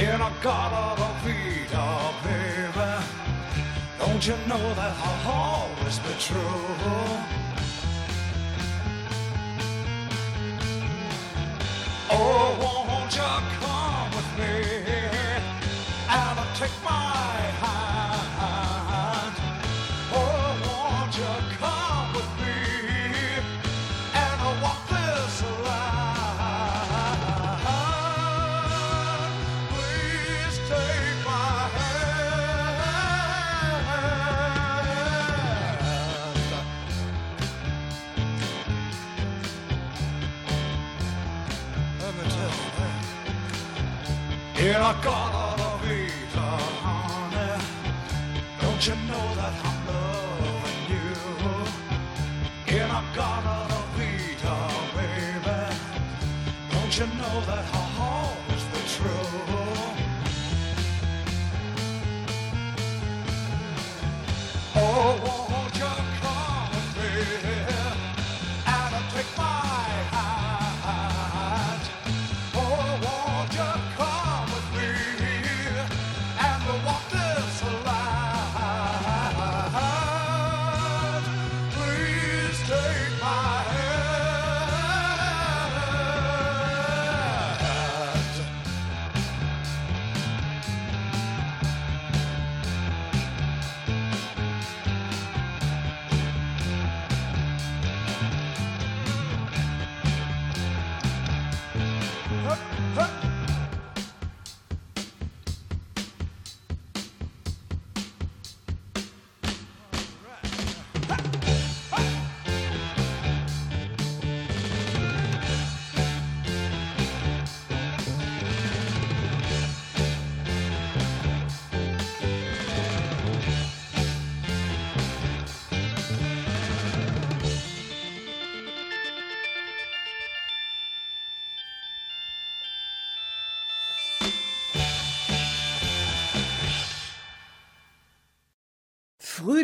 In 0.00 0.20
a 0.20 0.32
garden 0.40 1.02
of 1.06 1.16
Peter, 1.24 1.90
baby. 2.22 2.90
Don't 3.98 4.24
you 4.24 4.36
know 4.46 4.74
that 4.74 4.94
I'll 5.02 5.32
always 5.32 5.98
be 5.98 6.12
true? 6.20 6.38
Oh, 12.12 12.86
won't 12.86 13.12
you 13.12 13.32
come 13.58 14.10
with 14.14 14.30
me 14.38 14.54
and 16.08 16.38
take 16.54 16.76
my 16.84 16.90
hand? 17.60 17.79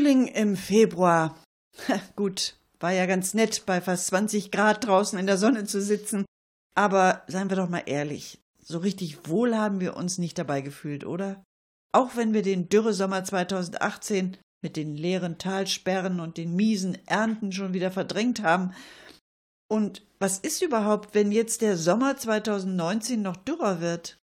Frühling 0.07 0.29
im 0.29 0.55
Februar. 0.57 1.37
Gut, 2.15 2.57
War 2.79 2.93
ja 2.93 3.07
ganz 3.07 3.35
nett, 3.35 3.65
bei 3.67 3.81
fast 3.81 4.07
20 4.07 4.53
Grad 4.53 4.87
draußen 4.87 5.19
in 5.19 5.27
der 5.27 5.37
Sonne 5.37 5.65
zu 5.65 5.83
sitzen. 5.83 6.25
Aber 6.77 7.25
seien 7.27 7.51
wir 7.51 7.57
doch 7.57 7.69
mal 7.69 7.83
ehrlich, 7.87 8.39
so 8.63 8.79
richtig 8.79 9.29
wohl 9.29 9.57
haben 9.57 9.81
wir 9.81 9.97
uns 9.97 10.19
nicht 10.19 10.39
dabei 10.39 10.61
gefühlt, 10.61 11.05
oder? 11.05 11.43
Auch 11.91 12.15
wenn 12.15 12.35
wir 12.35 12.43
den 12.43 12.69
Dürresommer 12.69 13.25
2018 13.25 14.37
mit 14.63 14.77
den 14.77 14.95
leeren 14.95 15.39
Talsperren 15.39 16.21
und 16.21 16.37
den 16.37 16.55
miesen 16.55 16.97
Ernten 17.09 17.51
schon 17.51 17.75
wieder 17.75 17.91
verdrängt 17.91 18.45
haben. 18.45 18.75
Und 19.67 20.07
was 20.21 20.39
ist 20.39 20.63
überhaupt, 20.63 21.17
wenn 21.17 21.33
jetzt 21.33 21.63
der 21.63 21.77
Sommer 21.77 22.17
2019 22.17 23.23
noch 23.23 23.37
dürrer 23.37 23.81
wird? 23.81 24.19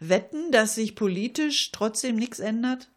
Wetten, 0.00 0.50
dass 0.50 0.74
sich 0.74 0.96
politisch 0.96 1.70
trotzdem 1.70 2.16
nichts 2.16 2.40
ändert? 2.40 2.91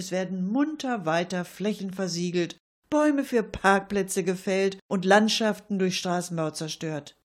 Es 0.00 0.12
werden 0.12 0.50
munter 0.50 1.04
weiter 1.04 1.44
Flächen 1.44 1.92
versiegelt, 1.92 2.56
Bäume 2.88 3.22
für 3.22 3.42
Parkplätze 3.42 4.24
gefällt 4.24 4.78
und 4.88 5.04
Landschaften 5.04 5.78
durch 5.78 5.98
Straßenbau 5.98 6.52
zerstört. 6.52 7.18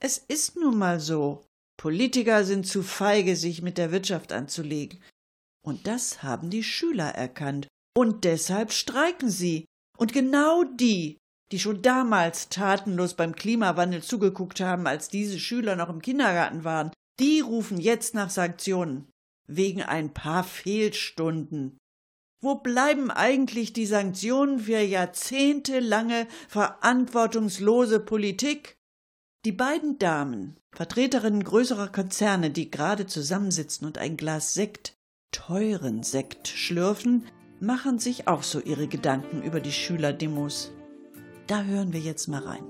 Es 0.00 0.16
ist 0.16 0.54
nun 0.54 0.78
mal 0.78 1.00
so. 1.00 1.44
Politiker 1.76 2.44
sind 2.44 2.68
zu 2.68 2.84
feige, 2.84 3.34
sich 3.34 3.62
mit 3.62 3.78
der 3.78 3.90
Wirtschaft 3.90 4.32
anzulegen. 4.32 5.02
Und 5.66 5.88
das 5.88 6.22
haben 6.22 6.50
die 6.50 6.62
Schüler 6.62 7.08
erkannt. 7.16 7.66
Und 7.96 8.22
deshalb 8.22 8.70
streiken 8.70 9.28
sie. 9.28 9.64
Und 9.96 10.12
genau 10.12 10.62
die, 10.62 11.18
die 11.50 11.58
schon 11.58 11.82
damals 11.82 12.48
tatenlos 12.48 13.14
beim 13.14 13.34
Klimawandel 13.34 14.04
zugeguckt 14.04 14.60
haben, 14.60 14.86
als 14.86 15.08
diese 15.08 15.40
Schüler 15.40 15.74
noch 15.74 15.88
im 15.88 16.00
Kindergarten 16.00 16.62
waren, 16.62 16.92
die 17.18 17.40
rufen 17.40 17.80
jetzt 17.80 18.14
nach 18.14 18.30
Sanktionen. 18.30 19.10
Wegen 19.48 19.82
ein 19.82 20.14
paar 20.14 20.44
Fehlstunden. 20.44 21.77
Wo 22.40 22.54
bleiben 22.54 23.10
eigentlich 23.10 23.72
die 23.72 23.86
Sanktionen 23.86 24.60
für 24.60 24.78
jahrzehntelange 24.78 26.28
verantwortungslose 26.48 27.98
Politik? 27.98 28.78
Die 29.44 29.52
beiden 29.52 29.98
Damen, 29.98 30.56
Vertreterinnen 30.70 31.42
größerer 31.42 31.88
Konzerne, 31.88 32.50
die 32.50 32.70
gerade 32.70 33.06
zusammensitzen 33.06 33.88
und 33.88 33.98
ein 33.98 34.16
Glas 34.16 34.54
Sekt, 34.54 34.96
teuren 35.32 36.04
Sekt 36.04 36.46
schlürfen, 36.46 37.26
machen 37.58 37.98
sich 37.98 38.28
auch 38.28 38.44
so 38.44 38.60
ihre 38.60 38.86
Gedanken 38.86 39.42
über 39.42 39.58
die 39.58 39.72
Schülerdemos. 39.72 40.70
Da 41.48 41.64
hören 41.64 41.92
wir 41.92 42.00
jetzt 42.00 42.28
mal 42.28 42.42
rein. 42.42 42.64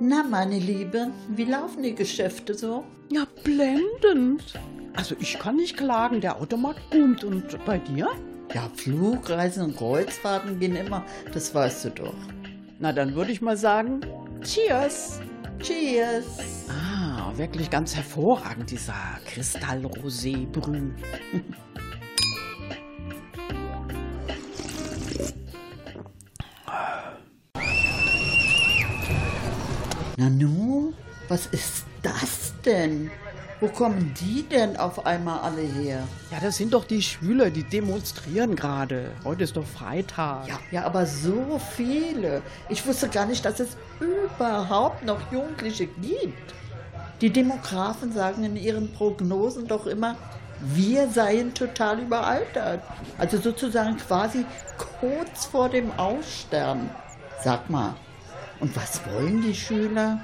Na, 0.00 0.22
meine 0.22 0.58
Liebe, 0.58 1.10
wie 1.28 1.44
laufen 1.44 1.82
die 1.82 1.94
Geschäfte 1.94 2.54
so? 2.54 2.84
Ja, 3.10 3.26
blendend. 3.44 4.54
Also 4.94 5.14
ich 5.18 5.38
kann 5.38 5.56
nicht 5.56 5.76
klagen, 5.76 6.20
der 6.20 6.40
Automarkt 6.40 6.90
boomt. 6.90 7.24
Und 7.24 7.64
bei 7.64 7.78
dir? 7.78 8.08
Ja, 8.54 8.70
Flugreisen 8.76 9.64
und 9.64 9.76
Kreuzfahrten 9.76 10.60
gehen 10.60 10.76
immer, 10.76 11.04
das 11.32 11.54
weißt 11.54 11.86
du 11.86 11.90
doch. 11.90 12.14
Na, 12.78 12.92
dann 12.92 13.14
würde 13.14 13.32
ich 13.32 13.40
mal 13.40 13.56
sagen, 13.56 14.00
Cheers. 14.42 15.20
Cheers. 15.60 16.66
Ah, 16.68 17.32
wirklich 17.36 17.70
ganz 17.70 17.94
hervorragend, 17.94 18.70
dieser 18.70 18.94
Kristallrosé-Brü. 19.26 20.90
Nanu, 30.16 30.92
was 31.28 31.46
ist 31.46 31.86
das 32.02 32.52
denn? 32.64 33.10
Wo 33.62 33.68
kommen 33.68 34.12
die 34.20 34.42
denn 34.42 34.76
auf 34.76 35.06
einmal 35.06 35.38
alle 35.38 35.62
her? 35.62 36.02
Ja, 36.32 36.40
das 36.40 36.56
sind 36.56 36.74
doch 36.74 36.84
die 36.84 37.00
Schüler, 37.00 37.48
die 37.48 37.62
demonstrieren 37.62 38.56
gerade. 38.56 39.12
Heute 39.22 39.44
ist 39.44 39.56
doch 39.56 39.64
Freitag. 39.64 40.48
Ja, 40.48 40.58
ja, 40.72 40.82
aber 40.84 41.06
so 41.06 41.60
viele. 41.76 42.42
Ich 42.68 42.84
wusste 42.84 43.08
gar 43.08 43.24
nicht, 43.24 43.44
dass 43.44 43.60
es 43.60 43.76
überhaupt 44.00 45.04
noch 45.04 45.30
Jugendliche 45.30 45.86
gibt. 45.86 46.54
Die 47.20 47.30
Demografen 47.30 48.12
sagen 48.12 48.42
in 48.42 48.56
ihren 48.56 48.92
Prognosen 48.92 49.68
doch 49.68 49.86
immer, 49.86 50.16
wir 50.60 51.08
seien 51.08 51.54
total 51.54 52.00
überaltert. 52.00 52.82
Also 53.16 53.38
sozusagen 53.38 53.96
quasi 53.96 54.44
kurz 54.98 55.44
vor 55.44 55.68
dem 55.68 55.92
Aussterben. 55.98 56.90
Sag 57.44 57.70
mal, 57.70 57.94
und 58.58 58.74
was 58.74 59.00
wollen 59.06 59.40
die 59.40 59.54
Schüler? 59.54 60.20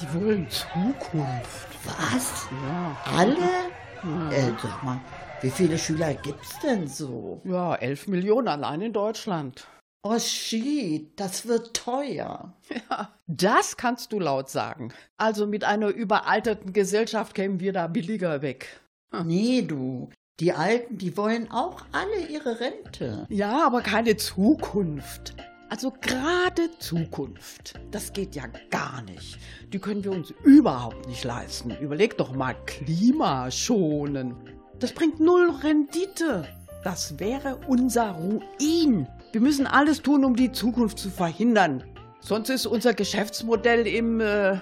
Die 0.00 0.14
wollen 0.14 0.48
Zukunft. 0.48 1.68
Was? 1.84 2.48
Ja. 2.50 2.96
Alle? 3.16 4.34
Äh, 4.34 4.52
sag 4.62 4.82
mal, 4.82 5.00
wie 5.42 5.50
viele 5.50 5.76
Schüler 5.76 6.14
gibt's 6.14 6.58
denn 6.60 6.88
so? 6.88 7.42
Ja, 7.44 7.74
elf 7.74 8.08
Millionen 8.08 8.48
allein 8.48 8.80
in 8.80 8.92
Deutschland. 8.94 9.66
Oh 10.02 10.18
shit, 10.18 11.18
das 11.20 11.46
wird 11.46 11.74
teuer. 11.74 12.54
Ja, 12.88 13.10
das 13.26 13.76
kannst 13.76 14.12
du 14.12 14.20
laut 14.20 14.48
sagen. 14.48 14.92
Also 15.18 15.46
mit 15.46 15.64
einer 15.64 15.88
überalterten 15.88 16.72
Gesellschaft 16.72 17.34
kämen 17.34 17.60
wir 17.60 17.72
da 17.72 17.86
billiger 17.86 18.40
weg. 18.40 18.80
Nee, 19.24 19.62
du. 19.62 20.08
Die 20.38 20.52
Alten, 20.52 20.96
die 20.96 21.16
wollen 21.18 21.50
auch 21.50 21.82
alle 21.92 22.26
ihre 22.28 22.60
Rente. 22.60 23.26
Ja, 23.28 23.66
aber 23.66 23.82
keine 23.82 24.16
Zukunft. 24.16 25.34
Also 25.70 25.92
gerade 26.00 26.68
Zukunft, 26.80 27.74
das 27.92 28.12
geht 28.12 28.34
ja 28.34 28.42
gar 28.70 29.02
nicht. 29.02 29.38
Die 29.72 29.78
können 29.78 30.02
wir 30.02 30.10
uns 30.10 30.34
überhaupt 30.42 31.06
nicht 31.06 31.22
leisten. 31.22 31.70
Überleg 31.80 32.18
doch 32.18 32.32
mal, 32.32 32.56
Klima 32.66 33.48
schonen. 33.52 34.34
Das 34.80 34.92
bringt 34.92 35.20
null 35.20 35.48
Rendite. 35.62 36.48
Das 36.82 37.20
wäre 37.20 37.60
unser 37.68 38.10
Ruin. 38.10 39.06
Wir 39.30 39.40
müssen 39.40 39.68
alles 39.68 40.02
tun, 40.02 40.24
um 40.24 40.34
die 40.34 40.50
Zukunft 40.50 40.98
zu 40.98 41.08
verhindern. 41.08 41.84
Sonst 42.20 42.50
ist 42.50 42.66
unser 42.66 42.92
Geschäftsmodell 42.92 43.86
im, 43.86 44.20
äh, 44.20 44.58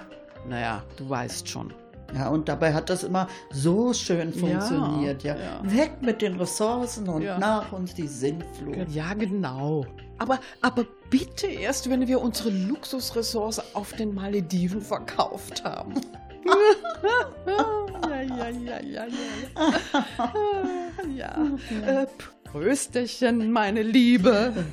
naja, 0.47 0.83
du 0.97 1.09
weißt 1.09 1.49
schon. 1.49 1.73
Ja, 2.13 2.29
und 2.29 2.49
dabei 2.49 2.73
hat 2.73 2.89
das 2.89 3.03
immer 3.03 3.27
so 3.51 3.93
schön 3.93 4.33
funktioniert, 4.33 5.23
ja. 5.23 5.35
ja. 5.35 5.59
Weg 5.63 6.01
mit 6.01 6.21
den 6.21 6.39
Ressourcen 6.39 7.07
und 7.07 7.21
Ja. 7.21 7.37
nach 7.37 7.71
uns 7.71 7.93
die 7.93 8.07
Sintflut. 8.07 8.89
Ja, 8.89 9.13
genau. 9.13 9.85
Aber, 10.17 10.39
aber 10.61 10.85
bitte 11.09 11.47
erst, 11.47 11.89
wenn 11.89 12.07
wir 12.07 12.21
unsere 12.21 12.49
Luxusressource 12.49 13.75
auf 13.75 13.93
den 13.93 14.13
Malediven 14.13 14.81
verkauft 14.81 15.63
haben. 15.63 15.93
ja, 17.45 18.21
ja, 18.21 18.49
ja, 18.49 18.49
ja, 18.49 18.81
ja. 18.81 19.05
Ja. 21.15 21.37
ja. 21.85 22.01
Äh, 22.03 22.07
Prösterchen, 22.43 23.51
meine 23.51 23.83
Liebe. 23.83 24.53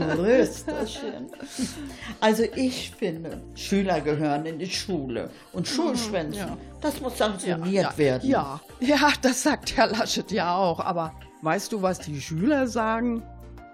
Rösterchen. 0.00 1.30
Also 2.20 2.44
ich 2.54 2.90
finde, 2.90 3.42
Schüler 3.54 4.00
gehören 4.00 4.46
in 4.46 4.58
die 4.58 4.70
Schule 4.70 5.30
und 5.52 5.66
Schulschwänzen, 5.66 6.40
ja. 6.40 6.56
das 6.80 7.00
muss 7.00 7.18
sanktioniert 7.18 7.92
ja, 7.92 7.98
werden. 7.98 8.28
Ja, 8.28 8.60
ja, 8.80 9.12
das 9.20 9.42
sagt 9.42 9.76
Herr 9.76 9.88
Laschet 9.88 10.30
ja 10.30 10.56
auch. 10.56 10.80
Aber 10.80 11.12
weißt 11.42 11.72
du, 11.72 11.82
was 11.82 11.98
die 11.98 12.20
Schüler 12.20 12.68
sagen? 12.68 13.22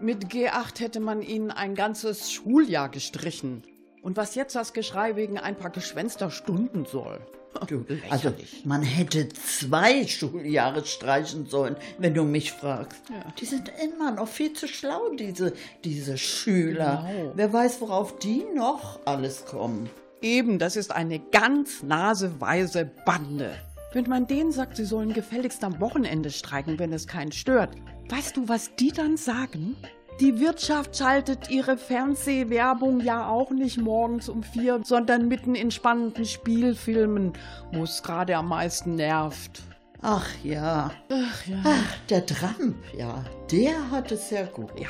Mit 0.00 0.26
G8 0.26 0.80
hätte 0.80 1.00
man 1.00 1.22
ihnen 1.22 1.50
ein 1.50 1.74
ganzes 1.74 2.32
Schuljahr 2.32 2.88
gestrichen. 2.88 3.62
Und 4.02 4.16
was 4.16 4.34
jetzt 4.34 4.54
das 4.54 4.72
Geschrei 4.72 5.16
wegen 5.16 5.38
ein 5.38 5.56
paar 5.56 5.70
geschwänzter 5.70 6.30
Stunden 6.30 6.86
soll. 6.86 7.20
Du, 7.66 7.84
also 8.10 8.32
man 8.64 8.82
hätte 8.82 9.28
zwei 9.28 10.06
Schuljahre 10.06 10.84
streichen 10.84 11.46
sollen, 11.46 11.76
wenn 11.98 12.14
du 12.14 12.24
mich 12.24 12.52
fragst. 12.52 13.00
Die 13.40 13.44
sind 13.44 13.70
immer 13.82 14.10
noch 14.10 14.28
viel 14.28 14.52
zu 14.52 14.68
schlau, 14.68 15.10
diese, 15.18 15.52
diese 15.84 16.18
Schüler. 16.18 17.04
Genau. 17.06 17.32
Wer 17.34 17.52
weiß, 17.52 17.80
worauf 17.80 18.18
die 18.18 18.44
noch 18.54 19.00
alles 19.04 19.44
kommen. 19.46 19.88
Eben, 20.20 20.58
das 20.58 20.76
ist 20.76 20.90
eine 20.90 21.20
ganz 21.20 21.82
naseweise 21.82 22.90
Bande. 23.04 23.54
Wenn 23.92 24.08
man 24.08 24.26
denen 24.26 24.52
sagt, 24.52 24.76
sie 24.76 24.84
sollen 24.84 25.14
gefälligst 25.14 25.64
am 25.64 25.80
Wochenende 25.80 26.30
streiken, 26.30 26.78
wenn 26.78 26.92
es 26.92 27.06
keinen 27.06 27.32
stört, 27.32 27.70
weißt 28.10 28.36
du, 28.36 28.48
was 28.48 28.74
die 28.76 28.92
dann 28.92 29.16
sagen? 29.16 29.76
Die 30.20 30.40
Wirtschaft 30.40 30.96
schaltet 30.96 31.48
ihre 31.48 31.76
Fernsehwerbung 31.76 33.00
ja 33.00 33.28
auch 33.28 33.50
nicht 33.50 33.78
morgens 33.78 34.28
um 34.28 34.42
vier, 34.42 34.80
sondern 34.82 35.28
mitten 35.28 35.54
in 35.54 35.70
spannenden 35.70 36.24
Spielfilmen, 36.24 37.34
wo 37.72 37.84
es 37.84 38.02
gerade 38.02 38.36
am 38.36 38.48
meisten 38.48 38.96
nervt. 38.96 39.62
Ach 40.02 40.28
ja. 40.42 40.90
Ach 41.08 41.46
ja. 41.46 41.62
Ach, 41.64 41.96
der 42.08 42.26
Trump, 42.26 42.76
ja, 42.96 43.24
der 43.52 43.90
hat 43.92 44.10
es 44.10 44.28
sehr 44.28 44.46
gut. 44.46 44.72
Ja. 44.76 44.88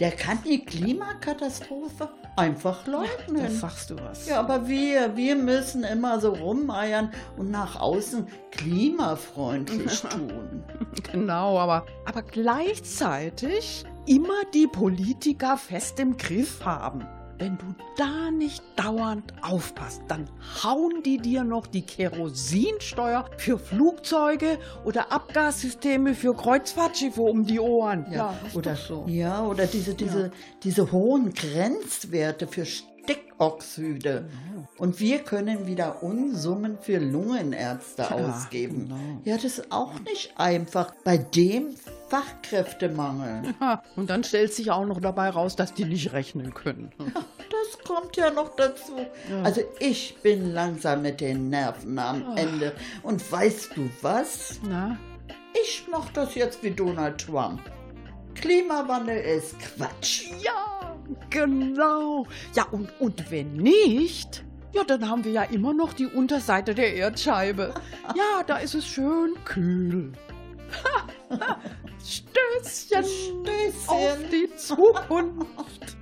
Der 0.00 0.10
kann 0.10 0.38
die 0.44 0.64
Klimakatastrophe 0.64 2.08
einfach 2.36 2.86
leugnen. 2.86 3.50
sagst 3.50 3.90
du 3.90 3.96
was. 3.96 4.26
Ja, 4.26 4.40
aber 4.40 4.68
wir, 4.68 5.16
wir 5.16 5.36
müssen 5.36 5.84
immer 5.84 6.20
so 6.20 6.32
rumeiern 6.32 7.10
und 7.36 7.50
nach 7.50 7.80
außen 7.80 8.26
klimafreundlich 8.50 10.00
tun. 10.10 10.62
Genau, 11.12 11.58
aber, 11.58 11.86
aber 12.04 12.22
gleichzeitig 12.22 13.84
immer 14.06 14.44
die 14.54 14.66
Politiker 14.66 15.56
fest 15.56 16.00
im 16.00 16.16
Griff 16.16 16.64
haben. 16.64 17.06
Wenn 17.38 17.56
du 17.56 17.66
da 17.96 18.30
nicht 18.30 18.62
dauernd 18.76 19.32
aufpasst, 19.42 20.02
dann 20.08 20.28
hauen 20.62 21.02
die 21.04 21.18
dir 21.18 21.44
noch 21.44 21.66
die 21.66 21.82
Kerosinsteuer 21.82 23.24
für 23.36 23.58
Flugzeuge 23.58 24.58
oder 24.84 25.12
Abgassysteme 25.12 26.14
für 26.14 26.34
Kreuzfahrtschiffe 26.34 27.22
um 27.22 27.46
die 27.46 27.60
Ohren. 27.60 28.06
Ja, 28.10 28.34
ist 28.46 28.56
oder, 28.56 28.72
doch 28.72 28.80
so. 28.80 29.04
ja, 29.08 29.44
oder 29.44 29.66
diese, 29.66 29.94
diese, 29.94 30.32
diese 30.62 30.90
hohen 30.90 31.32
Grenzwerte 31.32 32.46
für 32.46 32.66
Stickoxide. 32.66 34.28
Und 34.76 35.00
wir 35.00 35.20
können 35.20 35.66
wieder 35.66 36.02
Unsummen 36.02 36.78
für 36.80 36.98
Lungenärzte 36.98 38.10
ausgeben. 38.10 38.88
genau. 38.88 39.20
Ja, 39.24 39.36
das 39.36 39.58
ist 39.58 39.72
auch 39.72 39.98
nicht 40.00 40.32
einfach 40.36 40.92
bei 41.04 41.18
dem 41.18 41.74
Fachkräftemangel. 42.08 43.54
Ha, 43.60 43.82
Und 43.96 44.10
dann 44.10 44.24
stellt 44.24 44.52
sich 44.54 44.70
auch 44.70 44.84
noch 44.86 45.00
dabei 45.00 45.30
raus, 45.30 45.56
dass 45.56 45.74
die 45.74 45.84
nicht 45.84 46.12
rechnen 46.12 46.54
können. 46.54 46.90
Das 47.50 47.84
kommt 47.84 48.16
ja 48.16 48.30
noch 48.30 48.54
dazu. 48.56 48.92
Also 49.42 49.62
ich 49.78 50.16
bin 50.22 50.52
langsam 50.52 51.02
mit 51.02 51.20
den 51.20 51.48
Nerven 51.50 51.98
am 51.98 52.36
Ende. 52.36 52.72
Und 53.02 53.30
weißt 53.30 53.76
du 53.76 53.90
was? 54.00 54.60
Na? 54.66 54.96
Ich 55.64 55.86
mach 55.90 56.08
das 56.12 56.34
jetzt 56.34 56.62
wie 56.62 56.70
Donald 56.70 57.18
Trump. 57.20 57.60
Klimawandel 58.34 59.18
ist 59.18 59.58
Quatsch. 59.58 60.30
Ja, 60.42 60.96
genau. 61.30 62.26
Ja, 62.54 62.64
und, 62.70 62.88
und 63.00 63.30
wenn 63.30 63.54
nicht, 63.54 64.44
ja, 64.72 64.84
dann 64.84 65.08
haben 65.08 65.24
wir 65.24 65.32
ja 65.32 65.42
immer 65.42 65.74
noch 65.74 65.92
die 65.92 66.06
Unterseite 66.06 66.74
der 66.74 66.94
Erdscheibe. 66.94 67.74
Ja, 68.16 68.42
da 68.46 68.58
ist 68.58 68.74
es 68.74 68.86
schön 68.86 69.34
kühl. 69.44 70.12
Stößchen, 72.04 73.04
Stößchen. 73.04 73.88
auf 73.88 74.18
die 74.30 74.48
Zukunft. 74.56 75.96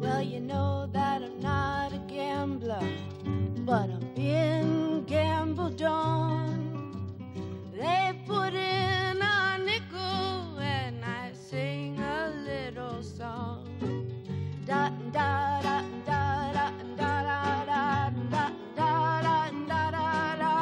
Well, 0.00 0.22
you 0.22 0.40
know 0.40 0.88
that 0.92 1.22
I'm 1.22 1.40
not 1.40 1.92
a 1.92 1.98
gambler, 2.08 2.82
but 3.64 3.90
I've 3.90 4.14
been 4.14 4.69
gambled 5.10 5.82
on. 5.82 7.02
They 7.76 8.12
put 8.28 8.54
in 8.54 9.20
a 9.20 9.58
nickel 9.58 10.58
and 10.60 11.04
I 11.04 11.32
sing 11.34 11.98
a 11.98 12.30
little 12.46 13.02
song. 13.02 13.66
Da 14.64 14.90
da 15.12 15.60
da 15.62 15.82
da 16.06 16.52
da 16.54 16.70
da 16.96 17.22
da 17.24 17.64
da 17.66 18.10
da 18.30 18.50
da 18.76 19.20
da 19.22 19.50
da 19.66 19.90
da 19.90 20.36
da. 20.38 20.54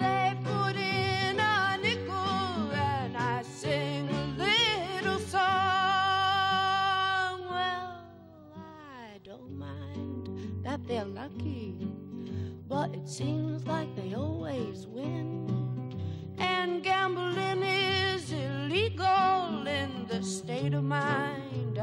They 0.00 0.36
put 0.42 0.76
in 0.76 1.38
a 1.38 1.78
nickel 1.80 2.72
and 2.72 3.16
I 3.16 3.42
sing 3.44 4.08
a 4.08 4.26
little 4.36 5.20
song. 5.20 5.42
Well, 7.48 8.02
I 8.56 9.20
don't 9.22 9.56
mind 9.56 10.28
that 10.64 10.80
they're 10.88 11.04
lucky, 11.04 11.76
but 12.68 12.94
it 12.94 13.08
seems 13.08 13.66
like 13.66 13.94
they 13.96 14.14
always 14.14 14.86
win. 14.86 15.94
And 16.38 16.82
gambling 16.82 17.62
is 17.62 18.32
illegal 18.32 19.66
in 19.66 20.06
the 20.08 20.22
state 20.22 20.74
of 20.74 20.84
mind 20.84 21.78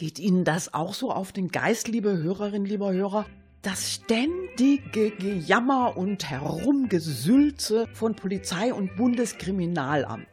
Geht 0.00 0.18
Ihnen 0.18 0.44
das 0.44 0.72
auch 0.72 0.94
so 0.94 1.10
auf 1.10 1.30
den 1.30 1.48
Geist, 1.48 1.86
liebe 1.86 2.16
Hörerinnen, 2.16 2.64
lieber 2.64 2.90
Hörer? 2.90 3.26
Das 3.60 3.92
ständige 3.92 5.10
Gejammer 5.10 5.94
und 5.94 6.30
Herumgesülze 6.30 7.86
von 7.92 8.14
Polizei 8.14 8.72
und 8.72 8.96
Bundeskriminalamt. 8.96 10.26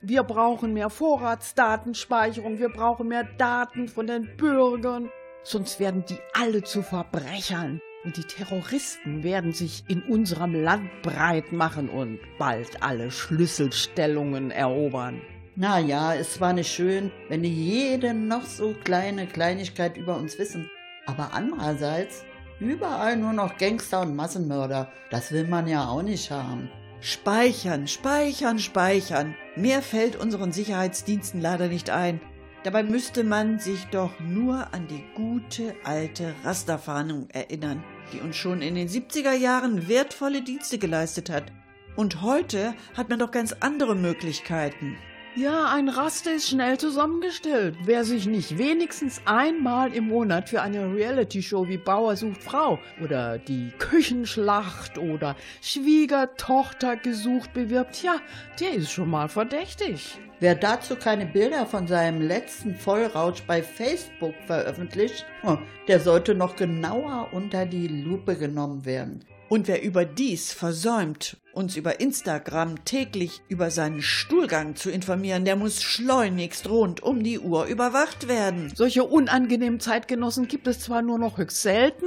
Wir 0.00 0.24
brauchen 0.24 0.72
mehr 0.72 0.90
Vorratsdatenspeicherung, 0.90 2.58
wir 2.58 2.70
brauchen 2.70 3.06
mehr 3.06 3.22
Daten 3.38 3.86
von 3.86 4.08
den 4.08 4.36
Bürgern, 4.36 5.08
sonst 5.44 5.78
werden 5.78 6.04
die 6.08 6.18
alle 6.32 6.64
zu 6.64 6.82
Verbrechern. 6.82 7.80
Und 8.02 8.16
die 8.16 8.24
Terroristen 8.24 9.22
werden 9.22 9.52
sich 9.52 9.84
in 9.86 10.02
unserem 10.02 10.52
Land 10.52 10.90
breit 11.02 11.52
machen 11.52 11.88
und 11.88 12.18
bald 12.40 12.82
alle 12.82 13.12
Schlüsselstellungen 13.12 14.50
erobern. 14.50 15.22
Na 15.54 15.78
ja, 15.78 16.14
es 16.14 16.40
war 16.40 16.54
nicht 16.54 16.72
schön, 16.72 17.10
wenn 17.28 17.42
die 17.42 17.52
jede 17.52 18.14
noch 18.14 18.46
so 18.46 18.74
kleine 18.84 19.26
Kleinigkeit 19.26 19.98
über 19.98 20.16
uns 20.16 20.38
wissen. 20.38 20.70
Aber 21.04 21.34
andererseits, 21.34 22.24
überall 22.58 23.18
nur 23.18 23.34
noch 23.34 23.58
Gangster 23.58 24.00
und 24.00 24.16
Massenmörder. 24.16 24.90
Das 25.10 25.30
will 25.30 25.46
man 25.46 25.68
ja 25.68 25.88
auch 25.88 26.02
nicht 26.02 26.30
haben. 26.30 26.70
Speichern, 27.00 27.86
speichern, 27.86 28.58
speichern. 28.60 29.34
Mehr 29.54 29.82
fällt 29.82 30.16
unseren 30.16 30.52
Sicherheitsdiensten 30.52 31.42
leider 31.42 31.68
nicht 31.68 31.90
ein. 31.90 32.20
Dabei 32.64 32.82
müsste 32.82 33.22
man 33.22 33.58
sich 33.58 33.84
doch 33.86 34.18
nur 34.20 34.72
an 34.72 34.86
die 34.88 35.04
gute 35.14 35.74
alte 35.84 36.34
Rasterfahndung 36.44 37.28
erinnern, 37.30 37.84
die 38.12 38.20
uns 38.20 38.36
schon 38.36 38.62
in 38.62 38.74
den 38.74 38.88
70er 38.88 39.34
Jahren 39.34 39.86
wertvolle 39.88 40.42
Dienste 40.42 40.78
geleistet 40.78 41.28
hat. 41.28 41.52
Und 41.94 42.22
heute 42.22 42.72
hat 42.96 43.10
man 43.10 43.18
doch 43.18 43.32
ganz 43.32 43.54
andere 43.60 43.94
Möglichkeiten. 43.94 44.96
Ja, 45.34 45.72
ein 45.72 45.88
Raster 45.88 46.34
ist 46.34 46.50
schnell 46.50 46.76
zusammengestellt. 46.76 47.74
Wer 47.84 48.04
sich 48.04 48.26
nicht 48.26 48.58
wenigstens 48.58 49.22
einmal 49.24 49.94
im 49.94 50.08
Monat 50.08 50.50
für 50.50 50.60
eine 50.60 50.94
Reality-Show 50.94 51.68
wie 51.68 51.78
Bauer 51.78 52.16
sucht 52.16 52.42
Frau 52.42 52.78
oder 53.02 53.38
die 53.38 53.70
Küchenschlacht 53.78 54.98
oder 54.98 55.34
Schwiegertochter 55.62 56.96
gesucht 56.96 57.54
bewirbt, 57.54 58.02
ja, 58.02 58.16
der 58.60 58.74
ist 58.74 58.90
schon 58.90 59.08
mal 59.08 59.30
verdächtig. 59.30 60.18
Wer 60.38 60.54
dazu 60.54 60.96
keine 60.96 61.24
Bilder 61.24 61.64
von 61.64 61.86
seinem 61.86 62.20
letzten 62.20 62.74
Vollrausch 62.74 63.42
bei 63.46 63.62
Facebook 63.62 64.34
veröffentlicht, 64.46 65.24
oh, 65.44 65.56
der 65.88 66.00
sollte 66.00 66.34
noch 66.34 66.56
genauer 66.56 67.28
unter 67.32 67.64
die 67.64 67.88
Lupe 67.88 68.36
genommen 68.36 68.84
werden. 68.84 69.24
Und 69.52 69.68
wer 69.68 69.82
überdies 69.82 70.50
versäumt, 70.54 71.36
uns 71.52 71.76
über 71.76 72.00
Instagram 72.00 72.86
täglich 72.86 73.42
über 73.50 73.70
seinen 73.70 74.00
Stuhlgang 74.00 74.76
zu 74.76 74.90
informieren, 74.90 75.44
der 75.44 75.56
muss 75.56 75.82
schleunigst 75.82 76.70
rund 76.70 77.02
um 77.02 77.22
die 77.22 77.38
Uhr 77.38 77.66
überwacht 77.66 78.28
werden. 78.28 78.72
Solche 78.74 79.04
unangenehmen 79.04 79.78
Zeitgenossen 79.78 80.48
gibt 80.48 80.68
es 80.68 80.80
zwar 80.80 81.02
nur 81.02 81.18
noch 81.18 81.36
höchst 81.36 81.60
selten, 81.60 82.06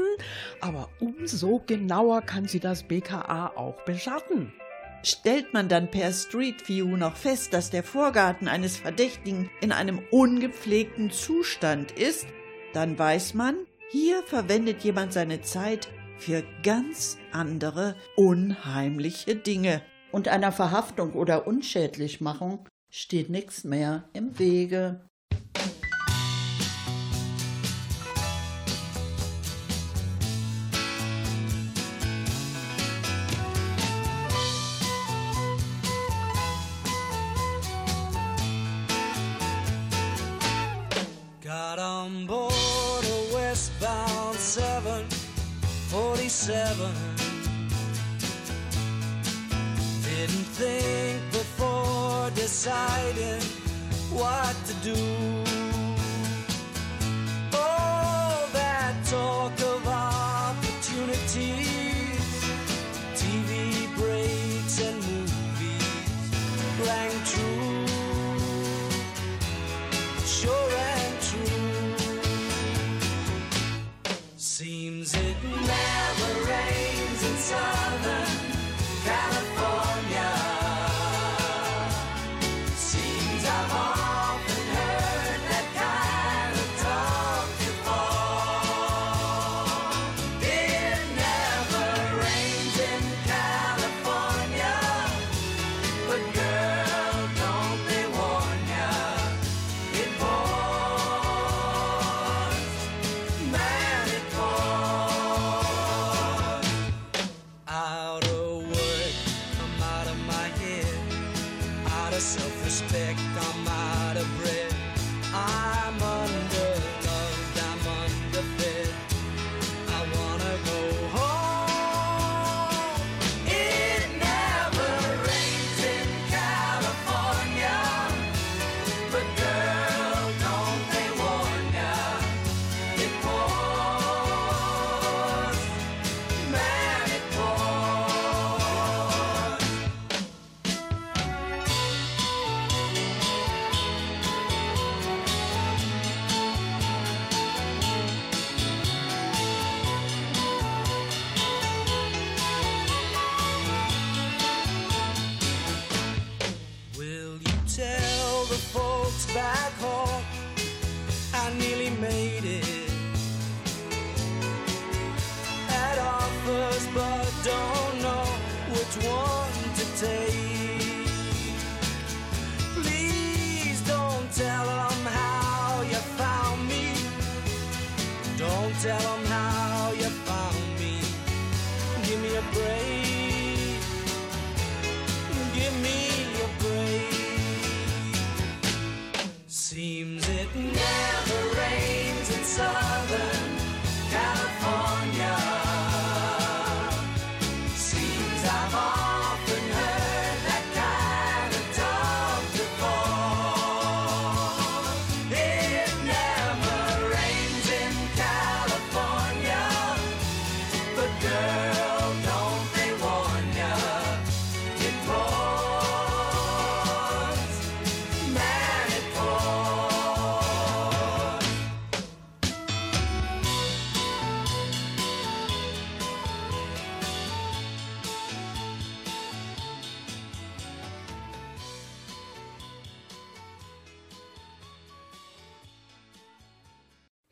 aber 0.59 0.89
umso 0.99 1.61
genauer 1.67 2.23
kann 2.23 2.47
sie 2.47 2.59
das 2.59 2.81
BKA 2.81 3.51
auch 3.55 3.79
beschatten. 3.85 4.51
Stellt 5.03 5.53
man 5.53 5.69
dann 5.69 5.91
per 5.91 6.11
Street 6.13 6.67
View 6.67 6.97
noch 6.97 7.15
fest, 7.15 7.53
dass 7.53 7.69
der 7.69 7.83
Vorgarten 7.83 8.47
eines 8.47 8.75
Verdächtigen 8.75 9.51
in 9.61 9.71
einem 9.71 9.99
ungepflegten 10.09 11.11
Zustand 11.11 11.91
ist, 11.91 12.25
dann 12.73 12.97
weiß 12.97 13.35
man, 13.35 13.55
hier 13.91 14.23
verwendet 14.23 14.83
jemand 14.83 15.13
seine 15.13 15.41
Zeit 15.41 15.89
für 16.17 16.43
ganz 16.63 17.17
andere 17.31 17.95
unheimliche 18.15 19.35
Dinge. 19.35 19.81
Und 20.11 20.27
einer 20.27 20.51
Verhaftung 20.51 21.13
oder 21.13 21.47
Unschädlichmachung 21.47 22.67
steht 22.89 23.29
nichts 23.29 23.63
mehr 23.63 24.09
im 24.13 24.39
Wege. 24.39 25.07
747. 46.35 46.91
Didn't 50.03 50.47
think 50.59 51.31
before 51.31 52.29
deciding 52.35 53.41
what 54.11 54.53
to 54.65 54.73
do. 54.83 55.44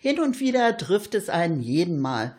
Hin 0.04 0.20
und 0.20 0.42
wieder 0.42 0.76
trifft 0.78 1.16
es 1.16 1.30
einen 1.30 1.62
jeden 1.62 1.98
Mal. 1.98 2.36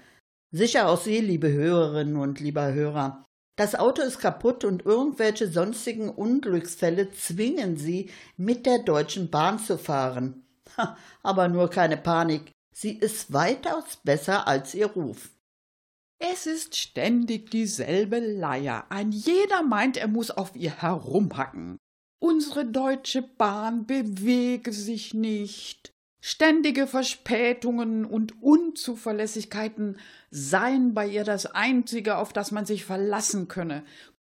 Sicher 0.50 0.86
auch 0.86 1.00
Sie, 1.00 1.20
liebe 1.20 1.50
Hörerinnen 1.50 2.16
und 2.16 2.38
lieber 2.38 2.74
Hörer. 2.74 3.24
Das 3.56 3.74
Auto 3.74 4.02
ist 4.02 4.18
kaputt 4.18 4.64
und 4.64 4.84
irgendwelche 4.84 5.50
sonstigen 5.50 6.10
Unglücksfälle 6.10 7.10
zwingen 7.12 7.78
Sie, 7.78 8.10
mit 8.36 8.66
der 8.66 8.80
Deutschen 8.80 9.30
Bahn 9.30 9.58
zu 9.58 9.78
fahren. 9.78 10.44
Aber 11.22 11.48
nur 11.48 11.70
keine 11.70 11.96
Panik. 11.96 12.52
Sie 12.76 12.98
ist 12.98 13.32
weitaus 13.32 13.96
besser 14.04 14.46
als 14.46 14.74
Ihr 14.74 14.88
Ruf. 14.88 15.30
Es 16.18 16.44
ist 16.44 16.76
ständig 16.76 17.50
dieselbe 17.50 18.18
Leier. 18.18 18.84
Ein 18.90 19.10
jeder 19.10 19.62
meint, 19.62 19.96
er 19.96 20.08
muss 20.08 20.30
auf 20.30 20.54
ihr 20.54 20.82
herumhacken. 20.82 21.78
Unsere 22.18 22.66
Deutsche 22.66 23.22
Bahn 23.22 23.86
bewege 23.86 24.70
sich 24.70 25.14
nicht. 25.14 25.93
Ständige 26.27 26.87
Verspätungen 26.87 28.07
und 28.07 28.43
Unzuverlässigkeiten 28.43 29.99
seien 30.31 30.95
bei 30.95 31.07
ihr 31.07 31.22
das 31.22 31.45
Einzige, 31.45 32.16
auf 32.16 32.33
das 32.33 32.51
man 32.51 32.64
sich 32.64 32.87
verlassen 32.87 33.47
könne. 33.47 33.85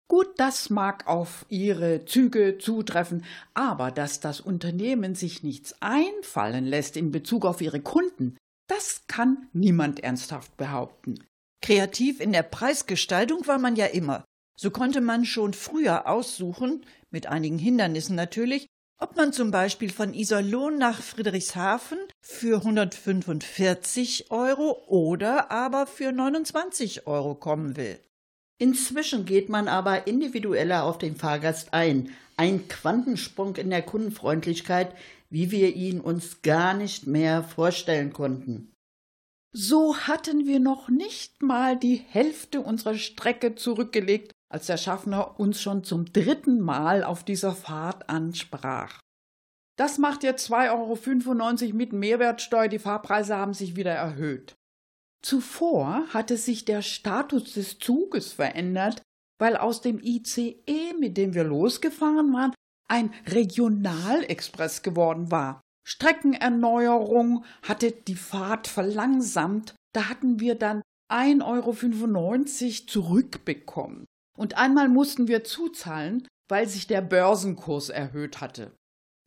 Gut, 0.07 0.27
das 0.37 0.69
mag 0.69 1.07
auf 1.07 1.47
ihre 1.49 2.05
Züge 2.05 2.59
zutreffen, 2.59 3.25
aber 3.55 3.89
dass 3.89 4.19
das 4.19 4.41
Unternehmen 4.41 5.15
sich 5.15 5.41
nichts 5.41 5.73
einfallen 5.81 6.67
lässt 6.67 6.97
in 6.97 7.09
Bezug 7.09 7.47
auf 7.47 7.61
ihre 7.61 7.81
Kunden, 7.81 8.37
das 8.67 9.01
kann 9.07 9.47
niemand 9.53 10.01
ernsthaft 10.01 10.55
behaupten. 10.55 11.23
Kreativ 11.63 12.19
in 12.19 12.31
der 12.31 12.43
Preisgestaltung 12.43 13.47
war 13.47 13.57
man 13.57 13.75
ja 13.75 13.87
immer. 13.87 14.23
So 14.55 14.69
konnte 14.69 15.01
man 15.01 15.25
schon 15.25 15.55
früher 15.55 16.07
aussuchen, 16.07 16.85
mit 17.09 17.25
einigen 17.25 17.57
Hindernissen 17.57 18.15
natürlich, 18.15 18.67
ob 18.99 19.15
man 19.15 19.33
zum 19.33 19.51
Beispiel 19.51 19.91
von 19.91 20.13
Iserlohn 20.13 20.77
nach 20.77 21.01
Friedrichshafen 21.01 21.99
für 22.19 22.57
145 22.57 24.31
Euro 24.31 24.83
oder 24.87 25.51
aber 25.51 25.85
für 25.87 26.11
29 26.11 27.07
Euro 27.07 27.35
kommen 27.35 27.77
will. 27.77 27.99
Inzwischen 28.59 29.25
geht 29.25 29.49
man 29.49 29.67
aber 29.67 30.07
individueller 30.07 30.83
auf 30.83 30.97
den 30.97 31.15
Fahrgast 31.15 31.73
ein. 31.73 32.11
Ein 32.37 32.67
Quantensprung 32.67 33.55
in 33.55 33.69
der 33.69 33.83
Kundenfreundlichkeit, 33.83 34.95
wie 35.29 35.51
wir 35.51 35.75
ihn 35.75 35.99
uns 35.99 36.41
gar 36.41 36.73
nicht 36.73 37.05
mehr 37.07 37.43
vorstellen 37.43 38.13
konnten. 38.13 38.73
So 39.51 39.97
hatten 39.97 40.45
wir 40.45 40.59
noch 40.59 40.89
nicht 40.89 41.41
mal 41.41 41.77
die 41.77 41.95
Hälfte 41.95 42.61
unserer 42.61 42.95
Strecke 42.95 43.55
zurückgelegt, 43.55 44.31
als 44.49 44.67
der 44.67 44.77
Schaffner 44.77 45.39
uns 45.39 45.61
schon 45.61 45.83
zum 45.83 46.11
dritten 46.11 46.59
Mal 46.59 47.03
auf 47.03 47.23
dieser 47.23 47.53
Fahrt 47.53 48.09
ansprach. 48.09 48.99
Das 49.77 49.97
macht 49.97 50.23
jetzt 50.23 50.51
2,95 50.51 51.65
Euro 51.67 51.75
mit 51.75 51.93
Mehrwertsteuer, 51.93 52.67
die 52.67 52.79
Fahrpreise 52.79 53.35
haben 53.37 53.53
sich 53.53 53.75
wieder 53.75 53.93
erhöht. 53.93 54.55
Zuvor 55.21 56.05
hatte 56.13 56.37
sich 56.37 56.65
der 56.65 56.81
Status 56.81 57.53
des 57.53 57.79
Zuges 57.79 58.33
verändert, 58.33 59.01
weil 59.39 59.57
aus 59.57 59.81
dem 59.81 59.99
ICE, 59.99 60.93
mit 60.99 61.17
dem 61.17 61.33
wir 61.33 61.43
losgefahren 61.43 62.33
waren, 62.33 62.53
ein 62.89 63.13
Regionalexpress 63.27 64.81
geworden 64.81 65.29
war. 65.31 65.61
Streckenerneuerung 65.87 67.45
hatte 67.61 67.91
die 67.91 68.15
Fahrt 68.15 68.67
verlangsamt. 68.67 69.75
Da 69.93 70.09
hatten 70.09 70.39
wir 70.39 70.55
dann 70.55 70.81
1,95 71.11 71.43
Euro 71.43 72.85
zurückbekommen. 72.87 74.05
Und 74.37 74.57
einmal 74.57 74.87
mussten 74.87 75.27
wir 75.27 75.43
zuzahlen, 75.43 76.25
weil 76.47 76.69
sich 76.69 76.87
der 76.87 77.01
Börsenkurs 77.01 77.89
erhöht 77.89 78.39
hatte. 78.39 78.71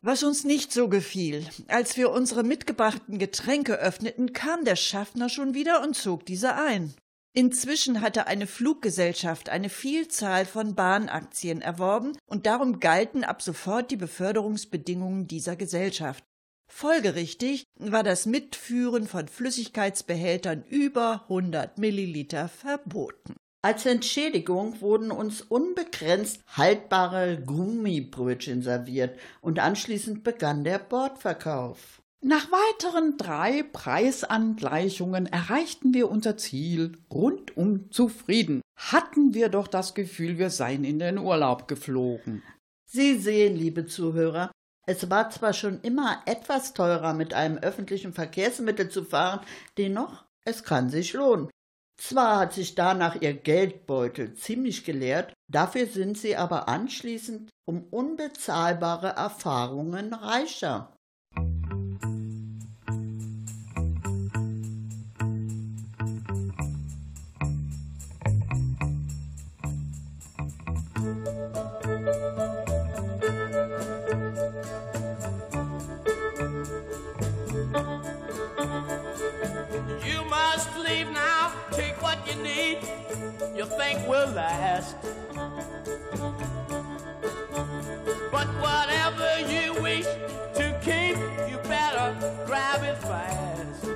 Was 0.03 0.23
uns 0.23 0.43
nicht 0.43 0.73
so 0.73 0.89
gefiel, 0.89 1.45
als 1.67 1.95
wir 1.95 2.09
unsere 2.09 2.43
mitgebrachten 2.43 3.19
Getränke 3.19 3.75
öffneten, 3.75 4.33
kam 4.33 4.65
der 4.65 4.75
Schaffner 4.75 5.29
schon 5.29 5.53
wieder 5.53 5.83
und 5.83 5.95
zog 5.95 6.25
diese 6.25 6.55
ein. 6.55 6.95
Inzwischen 7.33 8.01
hatte 8.01 8.25
eine 8.27 8.47
Fluggesellschaft 8.47 9.49
eine 9.49 9.69
Vielzahl 9.69 10.45
von 10.45 10.75
Bahnaktien 10.75 11.61
erworben 11.61 12.17
und 12.25 12.45
darum 12.45 12.79
galten 12.79 13.23
ab 13.23 13.41
sofort 13.41 13.91
die 13.91 13.95
Beförderungsbedingungen 13.95 15.27
dieser 15.27 15.55
Gesellschaft. 15.55 16.23
Folgerichtig 16.69 17.65
war 17.77 18.03
das 18.03 18.25
Mitführen 18.25 19.07
von 19.07 19.27
Flüssigkeitsbehältern 19.27 20.63
über 20.67 21.23
100 21.23 21.77
Milliliter 21.77 22.49
verboten. 22.49 23.35
Als 23.63 23.85
Entschädigung 23.85 24.81
wurden 24.81 25.11
uns 25.11 25.41
unbegrenzt 25.41 26.41
haltbare 26.47 27.39
Gummibrötchen 27.39 28.63
serviert 28.63 29.19
und 29.39 29.59
anschließend 29.59 30.23
begann 30.23 30.63
der 30.63 30.79
Bordverkauf. 30.79 32.01
Nach 32.23 32.51
weiteren 32.51 33.17
drei 33.17 33.63
Preisangleichungen 33.63 35.27
erreichten 35.27 35.93
wir 35.93 36.09
unser 36.09 36.37
Ziel 36.37 36.97
rundum 37.11 37.91
zufrieden. 37.91 38.61
Hatten 38.77 39.35
wir 39.35 39.49
doch 39.49 39.67
das 39.67 39.93
Gefühl, 39.93 40.39
wir 40.39 40.49
seien 40.49 40.83
in 40.83 40.97
den 40.97 41.19
Urlaub 41.19 41.67
geflogen. 41.67 42.41
Sie 42.89 43.17
sehen, 43.19 43.55
liebe 43.55 43.85
Zuhörer, 43.85 44.51
es 44.87 45.09
war 45.09 45.29
zwar 45.29 45.53
schon 45.53 45.81
immer 45.81 46.21
etwas 46.25 46.73
teurer, 46.73 47.13
mit 47.13 47.33
einem 47.35 47.57
öffentlichen 47.59 48.13
Verkehrsmittel 48.13 48.89
zu 48.89 49.03
fahren, 49.03 49.41
dennoch, 49.77 50.25
es 50.45 50.63
kann 50.63 50.89
sich 50.89 51.13
lohnen. 51.13 51.49
Zwar 52.01 52.39
hat 52.39 52.53
sich 52.53 52.73
danach 52.73 53.21
ihr 53.21 53.35
Geldbeutel 53.35 54.33
ziemlich 54.33 54.85
geleert, 54.85 55.33
dafür 55.47 55.85
sind 55.85 56.17
sie 56.17 56.35
aber 56.35 56.67
anschließend 56.67 57.51
um 57.65 57.83
unbezahlbare 57.83 59.09
Erfahrungen 59.09 60.11
reicher. 60.11 60.97
Think 83.93 84.07
will 84.07 84.31
last. 84.31 84.95
But 88.31 88.47
whatever 88.65 89.39
you 89.51 89.81
wish 89.81 90.05
to 90.55 90.79
keep, 90.81 91.17
you 91.49 91.57
better 91.67 92.15
grab 92.45 92.83
it 92.83 92.97
fast. 92.97 93.87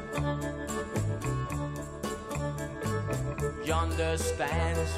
Yonder 3.66 4.18
stands 4.18 4.92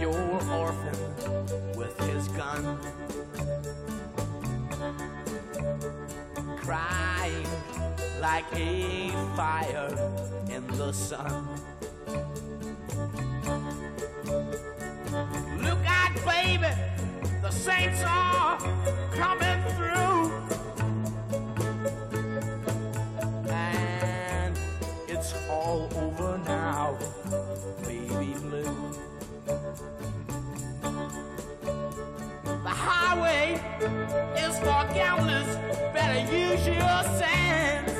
your 0.00 0.20
orphan 0.50 0.98
with 1.76 1.98
his 2.08 2.28
gun, 2.28 2.78
crying 6.58 7.46
like 8.20 8.46
a 8.54 9.10
fire 9.36 9.88
in 10.50 10.66
the 10.78 10.92
sun. 10.92 11.71
Baby, 16.24 16.68
the 17.40 17.50
saints 17.50 18.02
are 18.06 18.58
coming 19.12 19.62
through. 19.76 20.32
And 23.50 24.56
it's 25.08 25.34
all 25.48 25.88
over 25.96 26.38
now, 26.38 26.96
baby 27.82 28.34
blue. 28.40 28.92
The 32.62 32.68
highway 32.68 33.60
is 34.36 34.58
for 34.58 34.84
gamblers, 34.94 35.56
better 35.92 36.20
use 36.32 36.66
your 36.66 37.02
sense. 37.18 37.92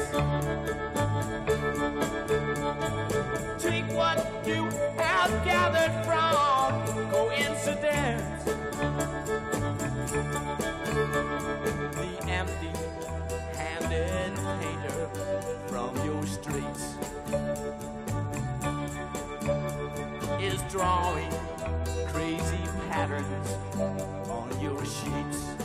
Take 3.63 3.87
what 3.97 4.19
you 4.47 4.65
have 4.97 5.45
gathered 5.45 6.05
from 6.05 6.52
is 20.41 20.61
drawing 20.71 21.31
crazy 22.09 22.59
patterns 22.89 23.49
on 24.29 24.61
your 24.61 24.85
sheets. 24.85 25.62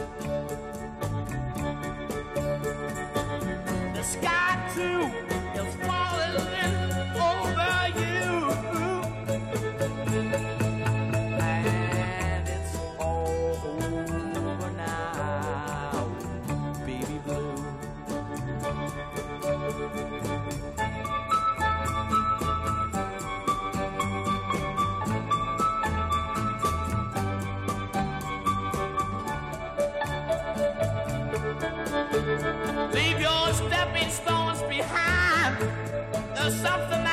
Something 36.49 37.06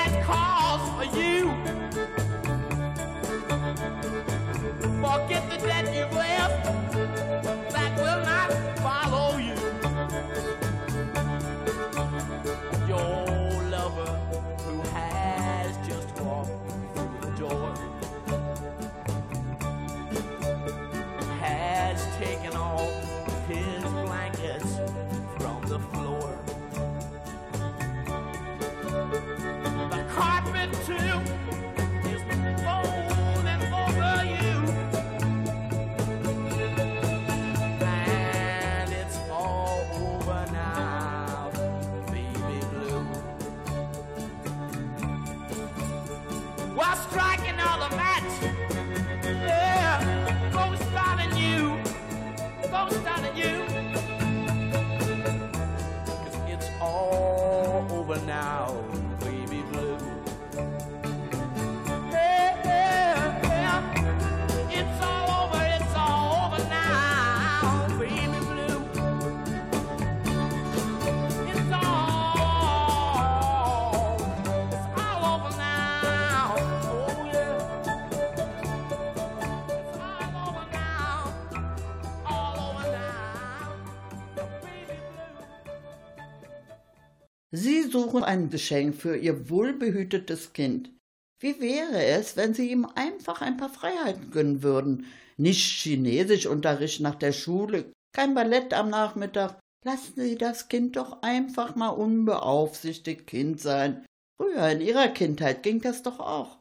suchen 87.95 88.24
ein 88.24 88.51
Geschenk 88.51 88.97
für 88.97 89.16
ihr 89.16 89.49
wohlbehütetes 89.49 90.53
Kind. 90.53 90.90
Wie 91.38 91.61
wäre 91.61 92.05
es, 92.05 92.36
wenn 92.36 92.53
Sie 92.53 92.68
ihm 92.72 92.86
einfach 92.97 93.40
ein 93.40 93.57
paar 93.57 93.68
Freiheiten 93.68 94.32
gönnen 94.32 94.64
würden? 94.64 95.07
Nicht 95.36 95.80
Chinesischunterricht 95.80 97.01
nach 97.01 97.14
der 97.14 97.30
Schule, 97.30 97.92
kein 98.12 98.34
Ballett 98.34 98.74
am 98.74 98.90
Nachmittag. 98.90 99.61
Lassen 99.84 100.14
Sie 100.16 100.36
das 100.36 100.68
Kind 100.68 100.97
doch 100.97 101.22
einfach 101.22 101.76
mal 101.76 101.90
unbeaufsichtigt 101.90 103.28
Kind 103.28 103.61
sein. 103.61 104.05
Früher 104.40 104.68
in 104.70 104.80
Ihrer 104.80 105.07
Kindheit 105.07 105.62
ging 105.62 105.80
das 105.80 106.03
doch 106.03 106.18
auch. 106.18 106.59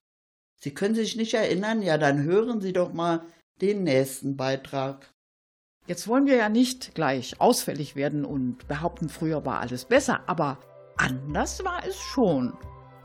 Sie 0.61 0.71
können 0.71 0.93
sich 0.93 1.15
nicht 1.15 1.33
erinnern? 1.33 1.81
Ja, 1.81 1.97
dann 1.97 2.21
hören 2.21 2.61
Sie 2.61 2.73
doch 2.73 2.93
mal 2.93 3.25
den 3.59 3.83
nächsten 3.83 4.37
Beitrag. 4.37 5.11
Jetzt 5.87 6.07
wollen 6.07 6.27
wir 6.27 6.35
ja 6.35 6.49
nicht 6.49 6.93
gleich 6.93 7.41
ausfällig 7.41 7.95
werden 7.95 8.23
und 8.23 8.67
behaupten, 8.67 9.09
früher 9.09 9.43
war 9.45 9.61
alles 9.61 9.85
besser, 9.85 10.21
aber 10.27 10.59
anders 10.97 11.63
war 11.63 11.81
es 11.87 11.97
schon. 11.97 12.53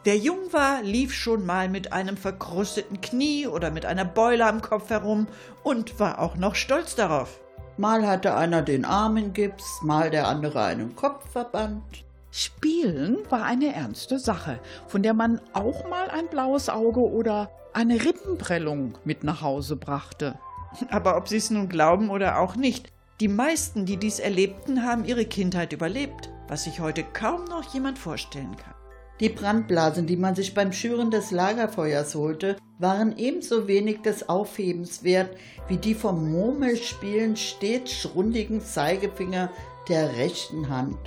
Wer 0.04 0.16
jung 0.16 0.52
war, 0.52 0.82
lief 0.82 1.12
schon 1.12 1.44
mal 1.44 1.68
mit 1.68 1.92
einem 1.92 2.16
verkrusteten 2.16 3.00
Knie 3.00 3.46
oder 3.46 3.70
mit 3.70 3.84
einer 3.84 4.04
Beule 4.04 4.46
am 4.46 4.62
Kopf 4.62 4.90
herum 4.90 5.26
und 5.62 5.98
war 6.00 6.20
auch 6.20 6.36
noch 6.36 6.54
stolz 6.54 6.94
darauf. 6.94 7.40
Mal 7.76 8.06
hatte 8.06 8.34
einer 8.34 8.62
den 8.62 8.84
Arm 8.84 9.16
in 9.16 9.32
Gips, 9.32 9.82
mal 9.82 10.10
der 10.10 10.26
andere 10.28 10.64
einen 10.64 10.96
Kopfverband. 10.96 12.04
Spielen 12.30 13.18
war 13.30 13.44
eine 13.44 13.74
ernste 13.74 14.18
Sache, 14.18 14.60
von 14.86 15.02
der 15.02 15.14
man 15.14 15.40
auch 15.52 15.88
mal 15.88 16.08
ein 16.10 16.28
blaues 16.28 16.68
Auge 16.68 17.00
oder 17.00 17.50
eine 17.72 18.04
Rippenprellung 18.04 18.98
mit 19.04 19.24
nach 19.24 19.42
Hause 19.42 19.76
brachte. 19.76 20.38
Aber 20.90 21.16
ob 21.16 21.28
Sie 21.28 21.36
es 21.36 21.50
nun 21.50 21.68
glauben 21.68 22.10
oder 22.10 22.38
auch 22.38 22.56
nicht, 22.56 22.92
die 23.20 23.28
meisten, 23.28 23.86
die 23.86 23.96
dies 23.96 24.20
erlebten, 24.20 24.84
haben 24.84 25.04
ihre 25.04 25.24
Kindheit 25.24 25.72
überlebt, 25.72 26.30
was 26.48 26.64
sich 26.64 26.80
heute 26.80 27.04
kaum 27.04 27.44
noch 27.44 27.72
jemand 27.72 27.98
vorstellen 27.98 28.56
kann. 28.56 28.74
Die 29.20 29.28
Brandblasen, 29.28 30.06
die 30.06 30.16
man 30.16 30.34
sich 30.34 30.54
beim 30.54 30.72
Schüren 30.72 31.10
des 31.10 31.30
Lagerfeuers 31.32 32.14
holte, 32.14 32.56
waren 32.78 33.16
ebenso 33.16 33.66
wenig 33.66 34.02
des 34.02 34.28
Aufhebens 34.28 35.02
wert 35.02 35.36
wie 35.66 35.76
die 35.76 35.94
vom 35.94 36.30
Murmelspielen 36.30 37.36
stets 37.36 37.92
schrundigen 37.92 38.60
Zeigefinger 38.60 39.50
der 39.88 40.16
rechten 40.16 40.68
Hand. 40.68 40.98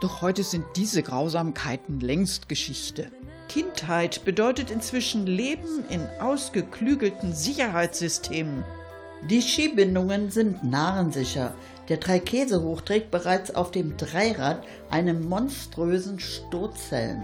Doch 0.00 0.22
heute 0.22 0.44
sind 0.44 0.64
diese 0.76 1.02
Grausamkeiten 1.02 2.00
längst 2.00 2.48
Geschichte. 2.48 3.10
Kindheit 3.48 4.24
bedeutet 4.24 4.70
inzwischen 4.70 5.26
Leben 5.26 5.84
in 5.88 6.06
ausgeklügelten 6.20 7.34
Sicherheitssystemen. 7.34 8.62
Die 9.28 9.42
Skibindungen 9.42 10.30
sind 10.30 10.62
narrensicher. 10.62 11.52
Der 11.88 11.96
Dreikäsehoch 11.96 12.82
trägt 12.82 13.10
bereits 13.10 13.54
auf 13.54 13.70
dem 13.70 13.96
Dreirad 13.96 14.62
einen 14.90 15.28
monströsen 15.28 16.20
Sturzhelm. 16.20 17.22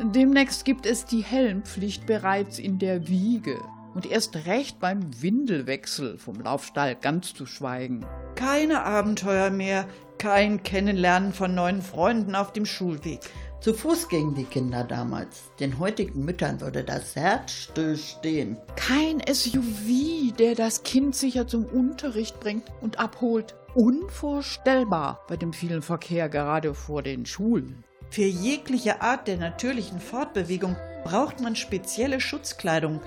Demnächst 0.00 0.64
gibt 0.64 0.86
es 0.86 1.04
die 1.04 1.22
Helmpflicht 1.22 2.06
bereits 2.06 2.58
in 2.58 2.78
der 2.78 3.08
Wiege. 3.08 3.60
Und 3.94 4.10
erst 4.10 4.46
recht 4.46 4.80
beim 4.80 5.00
Windelwechsel 5.20 6.16
vom 6.16 6.40
Laufstall 6.40 6.96
ganz 6.96 7.34
zu 7.34 7.44
schweigen. 7.44 8.06
Keine 8.36 8.84
Abenteuer 8.84 9.50
mehr, 9.50 9.86
kein 10.16 10.62
Kennenlernen 10.62 11.34
von 11.34 11.54
neuen 11.54 11.82
Freunden 11.82 12.34
auf 12.34 12.52
dem 12.52 12.64
Schulweg. 12.64 13.20
Zu 13.60 13.74
Fuß 13.74 14.08
gingen 14.08 14.34
die 14.34 14.44
Kinder 14.44 14.82
damals. 14.82 15.52
Den 15.60 15.78
heutigen 15.78 16.24
Müttern 16.24 16.60
würde 16.60 16.82
das 16.82 17.14
Herz 17.14 17.52
stillstehen. 17.52 18.56
Kein 18.74 19.22
SUV, 19.30 20.34
der 20.36 20.56
das 20.56 20.82
Kind 20.82 21.14
sicher 21.14 21.46
zum 21.46 21.66
Unterricht 21.66 22.40
bringt 22.40 22.64
und 22.80 22.98
abholt. 22.98 23.54
Unvorstellbar 23.74 25.24
bei 25.28 25.38
dem 25.38 25.54
vielen 25.54 25.80
Verkehr 25.80 26.28
gerade 26.28 26.74
vor 26.74 27.02
den 27.02 27.24
Schulen. 27.24 27.84
Für 28.10 28.24
jegliche 28.24 29.00
Art 29.00 29.26
der 29.26 29.38
natürlichen 29.38 29.98
Fortbewegung 29.98 30.76
braucht 31.04 31.40
man 31.40 31.56
spezielle 31.56 32.20
Schutzkleidung. 32.20 33.00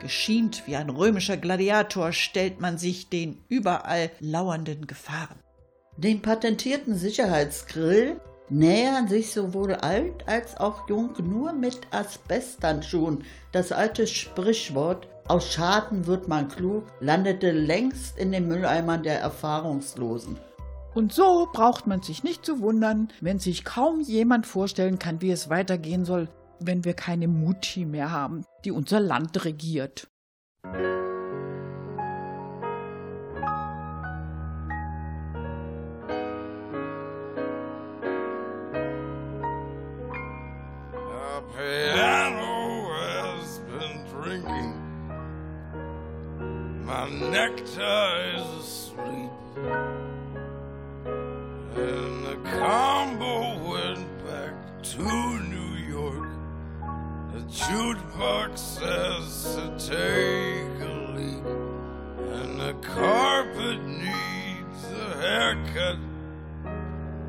Geschient 0.00 0.62
wie 0.66 0.76
ein 0.76 0.88
römischer 0.88 1.36
Gladiator 1.36 2.12
stellt 2.12 2.58
man 2.58 2.78
sich 2.78 3.10
den 3.10 3.44
überall 3.48 4.10
lauernden 4.20 4.86
Gefahren. 4.86 5.38
Dem 5.98 6.22
patentierten 6.22 6.96
Sicherheitsgrill 6.96 8.18
nähern 8.50 9.08
sich 9.08 9.32
sowohl 9.32 9.74
alt 9.74 10.26
als 10.26 10.56
auch 10.56 10.88
jung 10.88 11.10
nur 11.22 11.52
mit 11.52 11.80
Asbesthandschuhen. 11.90 13.24
Das 13.52 13.72
alte 13.72 14.06
Sprichwort 14.06 15.08
aus 15.28 15.52
Schaden 15.52 16.06
wird 16.06 16.28
man 16.28 16.48
klug 16.48 16.84
landete 17.00 17.52
längst 17.52 18.18
in 18.18 18.32
den 18.32 18.48
Mülleimern 18.48 19.02
der 19.02 19.20
Erfahrungslosen. 19.20 20.38
Und 20.94 21.12
so 21.12 21.48
braucht 21.52 21.86
man 21.86 22.02
sich 22.02 22.24
nicht 22.24 22.44
zu 22.44 22.60
wundern, 22.60 23.08
wenn 23.20 23.38
sich 23.38 23.64
kaum 23.64 24.00
jemand 24.00 24.46
vorstellen 24.46 24.98
kann, 24.98 25.20
wie 25.20 25.30
es 25.30 25.48
weitergehen 25.50 26.04
soll, 26.04 26.28
wenn 26.60 26.84
wir 26.84 26.94
keine 26.94 27.28
Mutti 27.28 27.84
mehr 27.84 28.10
haben, 28.10 28.44
die 28.64 28.72
unser 28.72 28.98
Land 28.98 29.44
regiert. 29.44 30.08
Is 47.80 48.42
asleep. 48.58 49.30
And 51.76 52.24
the 52.26 52.36
combo 52.44 53.70
went 53.70 54.24
back 54.26 54.54
to 54.82 55.02
New 55.02 55.74
York. 55.86 56.28
The 57.32 57.40
jukebox 57.42 58.58
says 58.58 59.54
to 59.54 59.64
take 59.78 60.80
a 60.80 60.92
leak. 61.14 61.46
And 62.34 62.60
the 62.60 62.74
carpet 62.82 63.80
needs 63.84 64.84
a 64.92 65.16
haircut. 65.20 65.98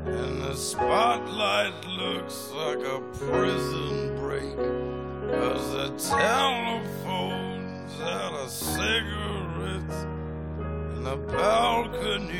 And 0.06 0.42
the 0.42 0.54
spotlight 0.56 1.86
looks 1.86 2.50
like 2.50 2.80
a 2.80 3.00
prison 3.12 4.16
break. 4.18 4.56
Cause 5.30 5.72
the 5.72 5.90
telephone's 6.10 8.00
out 8.00 8.32
of 8.32 8.50
cigarettes 8.50 9.09
the 11.10 11.16
balcony's 11.16 12.30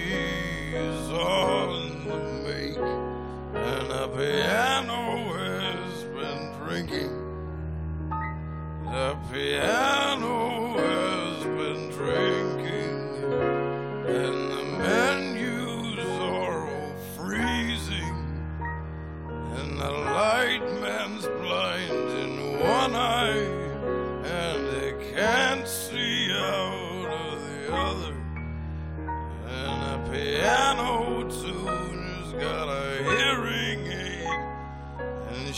on 1.10 2.04
the 2.06 2.18
make, 2.46 2.76
and 2.76 3.90
a 3.90 4.06
piano 4.16 5.34
has 5.34 6.04
been 6.04 6.52
drinking. 6.62 7.12
The 8.84 9.18
piano. 9.32 10.09
Piano 30.10 31.22
tuner's 31.28 32.32
got 32.32 32.68
a 32.68 33.02
hearing 33.04 33.86
aid, 33.86 34.26
and 35.28 35.36
he 35.46 35.52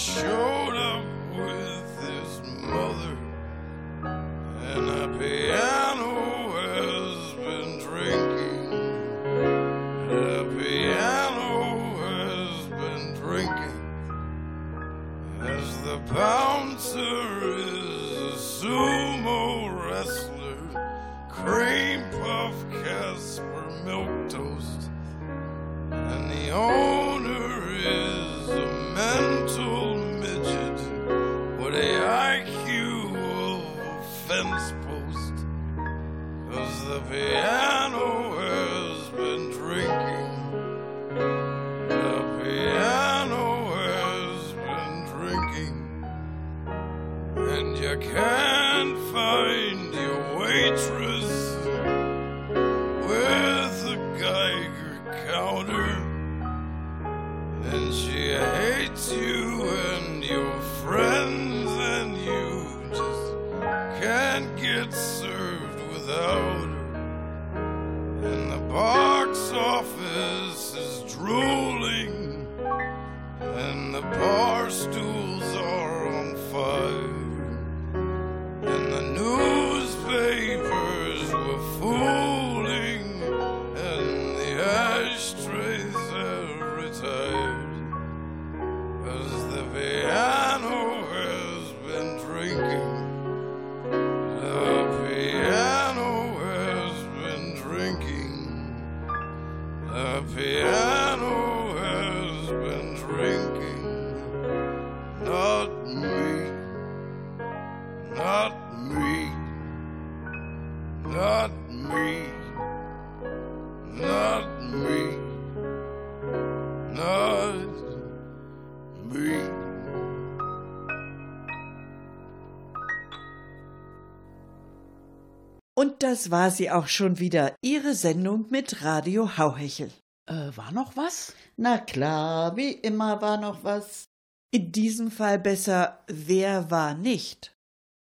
das 126.12 126.30
war 126.30 126.50
sie 126.50 126.70
auch 126.70 126.88
schon 126.88 127.18
wieder, 127.20 127.56
ihre 127.62 127.94
Sendung 127.94 128.44
mit 128.50 128.82
Radio 128.84 129.38
Hauhechel. 129.38 129.90
Äh, 130.26 130.54
war 130.54 130.70
noch 130.70 130.94
was? 130.94 131.32
Na 131.56 131.78
klar, 131.78 132.54
wie 132.54 132.72
immer 132.72 133.22
war 133.22 133.40
noch 133.40 133.64
was. 133.64 134.04
In 134.50 134.72
diesem 134.72 135.10
Fall 135.10 135.38
besser, 135.38 136.04
wer 136.08 136.70
war 136.70 136.92
nicht? 136.92 137.54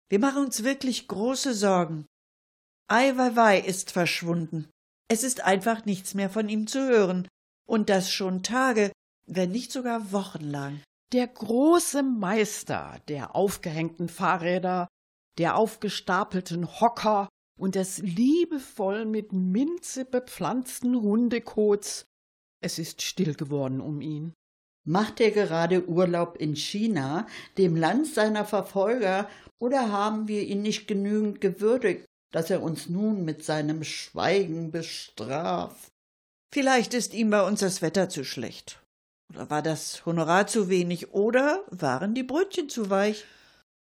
Wir 0.09 0.21
machen 0.21 0.45
uns 0.45 0.63
wirklich 0.63 1.09
große 1.09 1.53
Sorgen. 1.53 2.07
Ai 2.89 3.17
Weiwei 3.17 3.59
ist 3.59 3.91
verschwunden. 3.91 4.69
Es 5.09 5.25
ist 5.25 5.41
einfach 5.41 5.85
nichts 5.85 6.15
mehr 6.15 6.31
von 6.31 6.49
ihm 6.49 6.69
zu 6.69 6.87
hören. 6.87 7.27
Und 7.67 7.91
das 7.91 8.13
schon 8.13 8.45
Tage, 8.45 8.93
wenn 9.27 9.51
nicht 9.51 9.73
sogar 9.73 10.13
Wochen 10.13 10.45
lang. 10.45 10.81
Der 11.13 11.27
große 11.27 12.05
Meister 12.05 13.01
der 13.09 13.35
aufgehängten 13.35 14.09
Fahrräder, 14.09 14.87
der 15.39 15.57
aufgestapelten 15.57 16.81
Hocker 16.81 17.29
und 17.59 17.75
des 17.75 17.99
liebevoll 17.99 19.05
mit 19.05 19.33
Minze 19.33 20.05
bepflanzten 20.05 21.01
Hundekots. 21.01 22.07
Es 22.63 22.79
ist 22.79 23.03
still 23.03 23.35
geworden 23.35 23.81
um 23.81 24.01
ihn. 24.01 24.35
Macht 24.87 25.21
er 25.21 25.33
gerade 25.33 25.89
Urlaub 25.89 26.37
in 26.39 26.55
China, 26.55 27.27
dem 27.59 27.75
Land 27.75 28.07
seiner 28.07 28.45
Verfolger, 28.45 29.29
oder 29.59 29.91
haben 29.91 30.29
wir 30.29 30.43
ihn 30.43 30.63
nicht 30.63 30.87
genügend 30.87 31.41
gewürdigt, 31.41 32.05
dass 32.33 32.51
er 32.51 32.63
uns 32.63 32.89
nun 32.89 33.25
mit 33.25 33.45
seinem 33.45 33.83
Schweigen 33.83 34.71
bestraft? 34.71 35.89
Vielleicht 36.53 36.95
ist 36.95 37.15
ihm 37.15 37.31
bei 37.31 37.43
uns 37.43 37.61
das 37.61 37.83
Wetter 37.83 38.09
zu 38.09 38.25
schlecht. 38.25 38.81
Oder 39.33 39.51
war 39.51 39.63
das 39.63 40.07
Honorar 40.07 40.47
zu 40.47 40.69
wenig? 40.69 41.13
Oder 41.13 41.65
waren 41.71 42.15
die 42.15 42.23
Brötchen 42.23 42.69
zu 42.69 42.89
weich? 42.91 43.25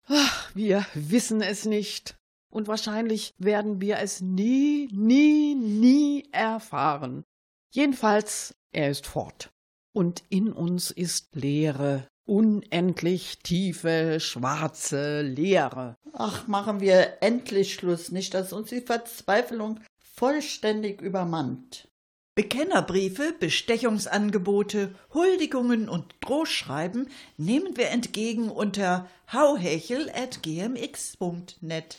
Ach, 0.07 0.51
wir 0.55 0.87
wissen 0.95 1.41
es 1.43 1.67
nicht. 1.67 2.17
Und 2.55 2.69
wahrscheinlich 2.69 3.35
werden 3.37 3.81
wir 3.81 3.99
es 3.99 4.21
nie, 4.21 4.89
nie, 4.93 5.57
nie 5.57 6.29
erfahren. 6.31 7.25
Jedenfalls, 7.73 8.55
er 8.71 8.91
ist 8.91 9.09
fort. 9.09 9.51
Und 9.93 10.23
in 10.29 10.53
uns 10.53 10.93
ist 10.93 11.35
Leere, 11.35 12.07
unendlich 12.25 13.41
tiefe, 13.41 14.21
schwarze 14.21 15.23
Leere. 15.23 15.97
Ach, 16.13 16.47
machen 16.47 16.79
wir 16.79 17.21
endlich 17.23 17.75
Schluss, 17.75 18.13
nicht, 18.13 18.35
dass 18.35 18.53
uns 18.53 18.69
die 18.69 18.83
Verzweiflung 18.83 19.81
vollständig 19.99 21.03
übermannt. 21.03 21.89
Bekennerbriefe, 22.37 23.35
Bestechungsangebote, 23.39 24.93
Huldigungen 25.13 25.89
und 25.89 26.15
Drohschreiben 26.21 27.09
nehmen 27.37 27.77
wir 27.77 27.91
entgegen 27.91 28.49
unter 28.49 29.09
hauhechel.gmx.net. 29.33 31.99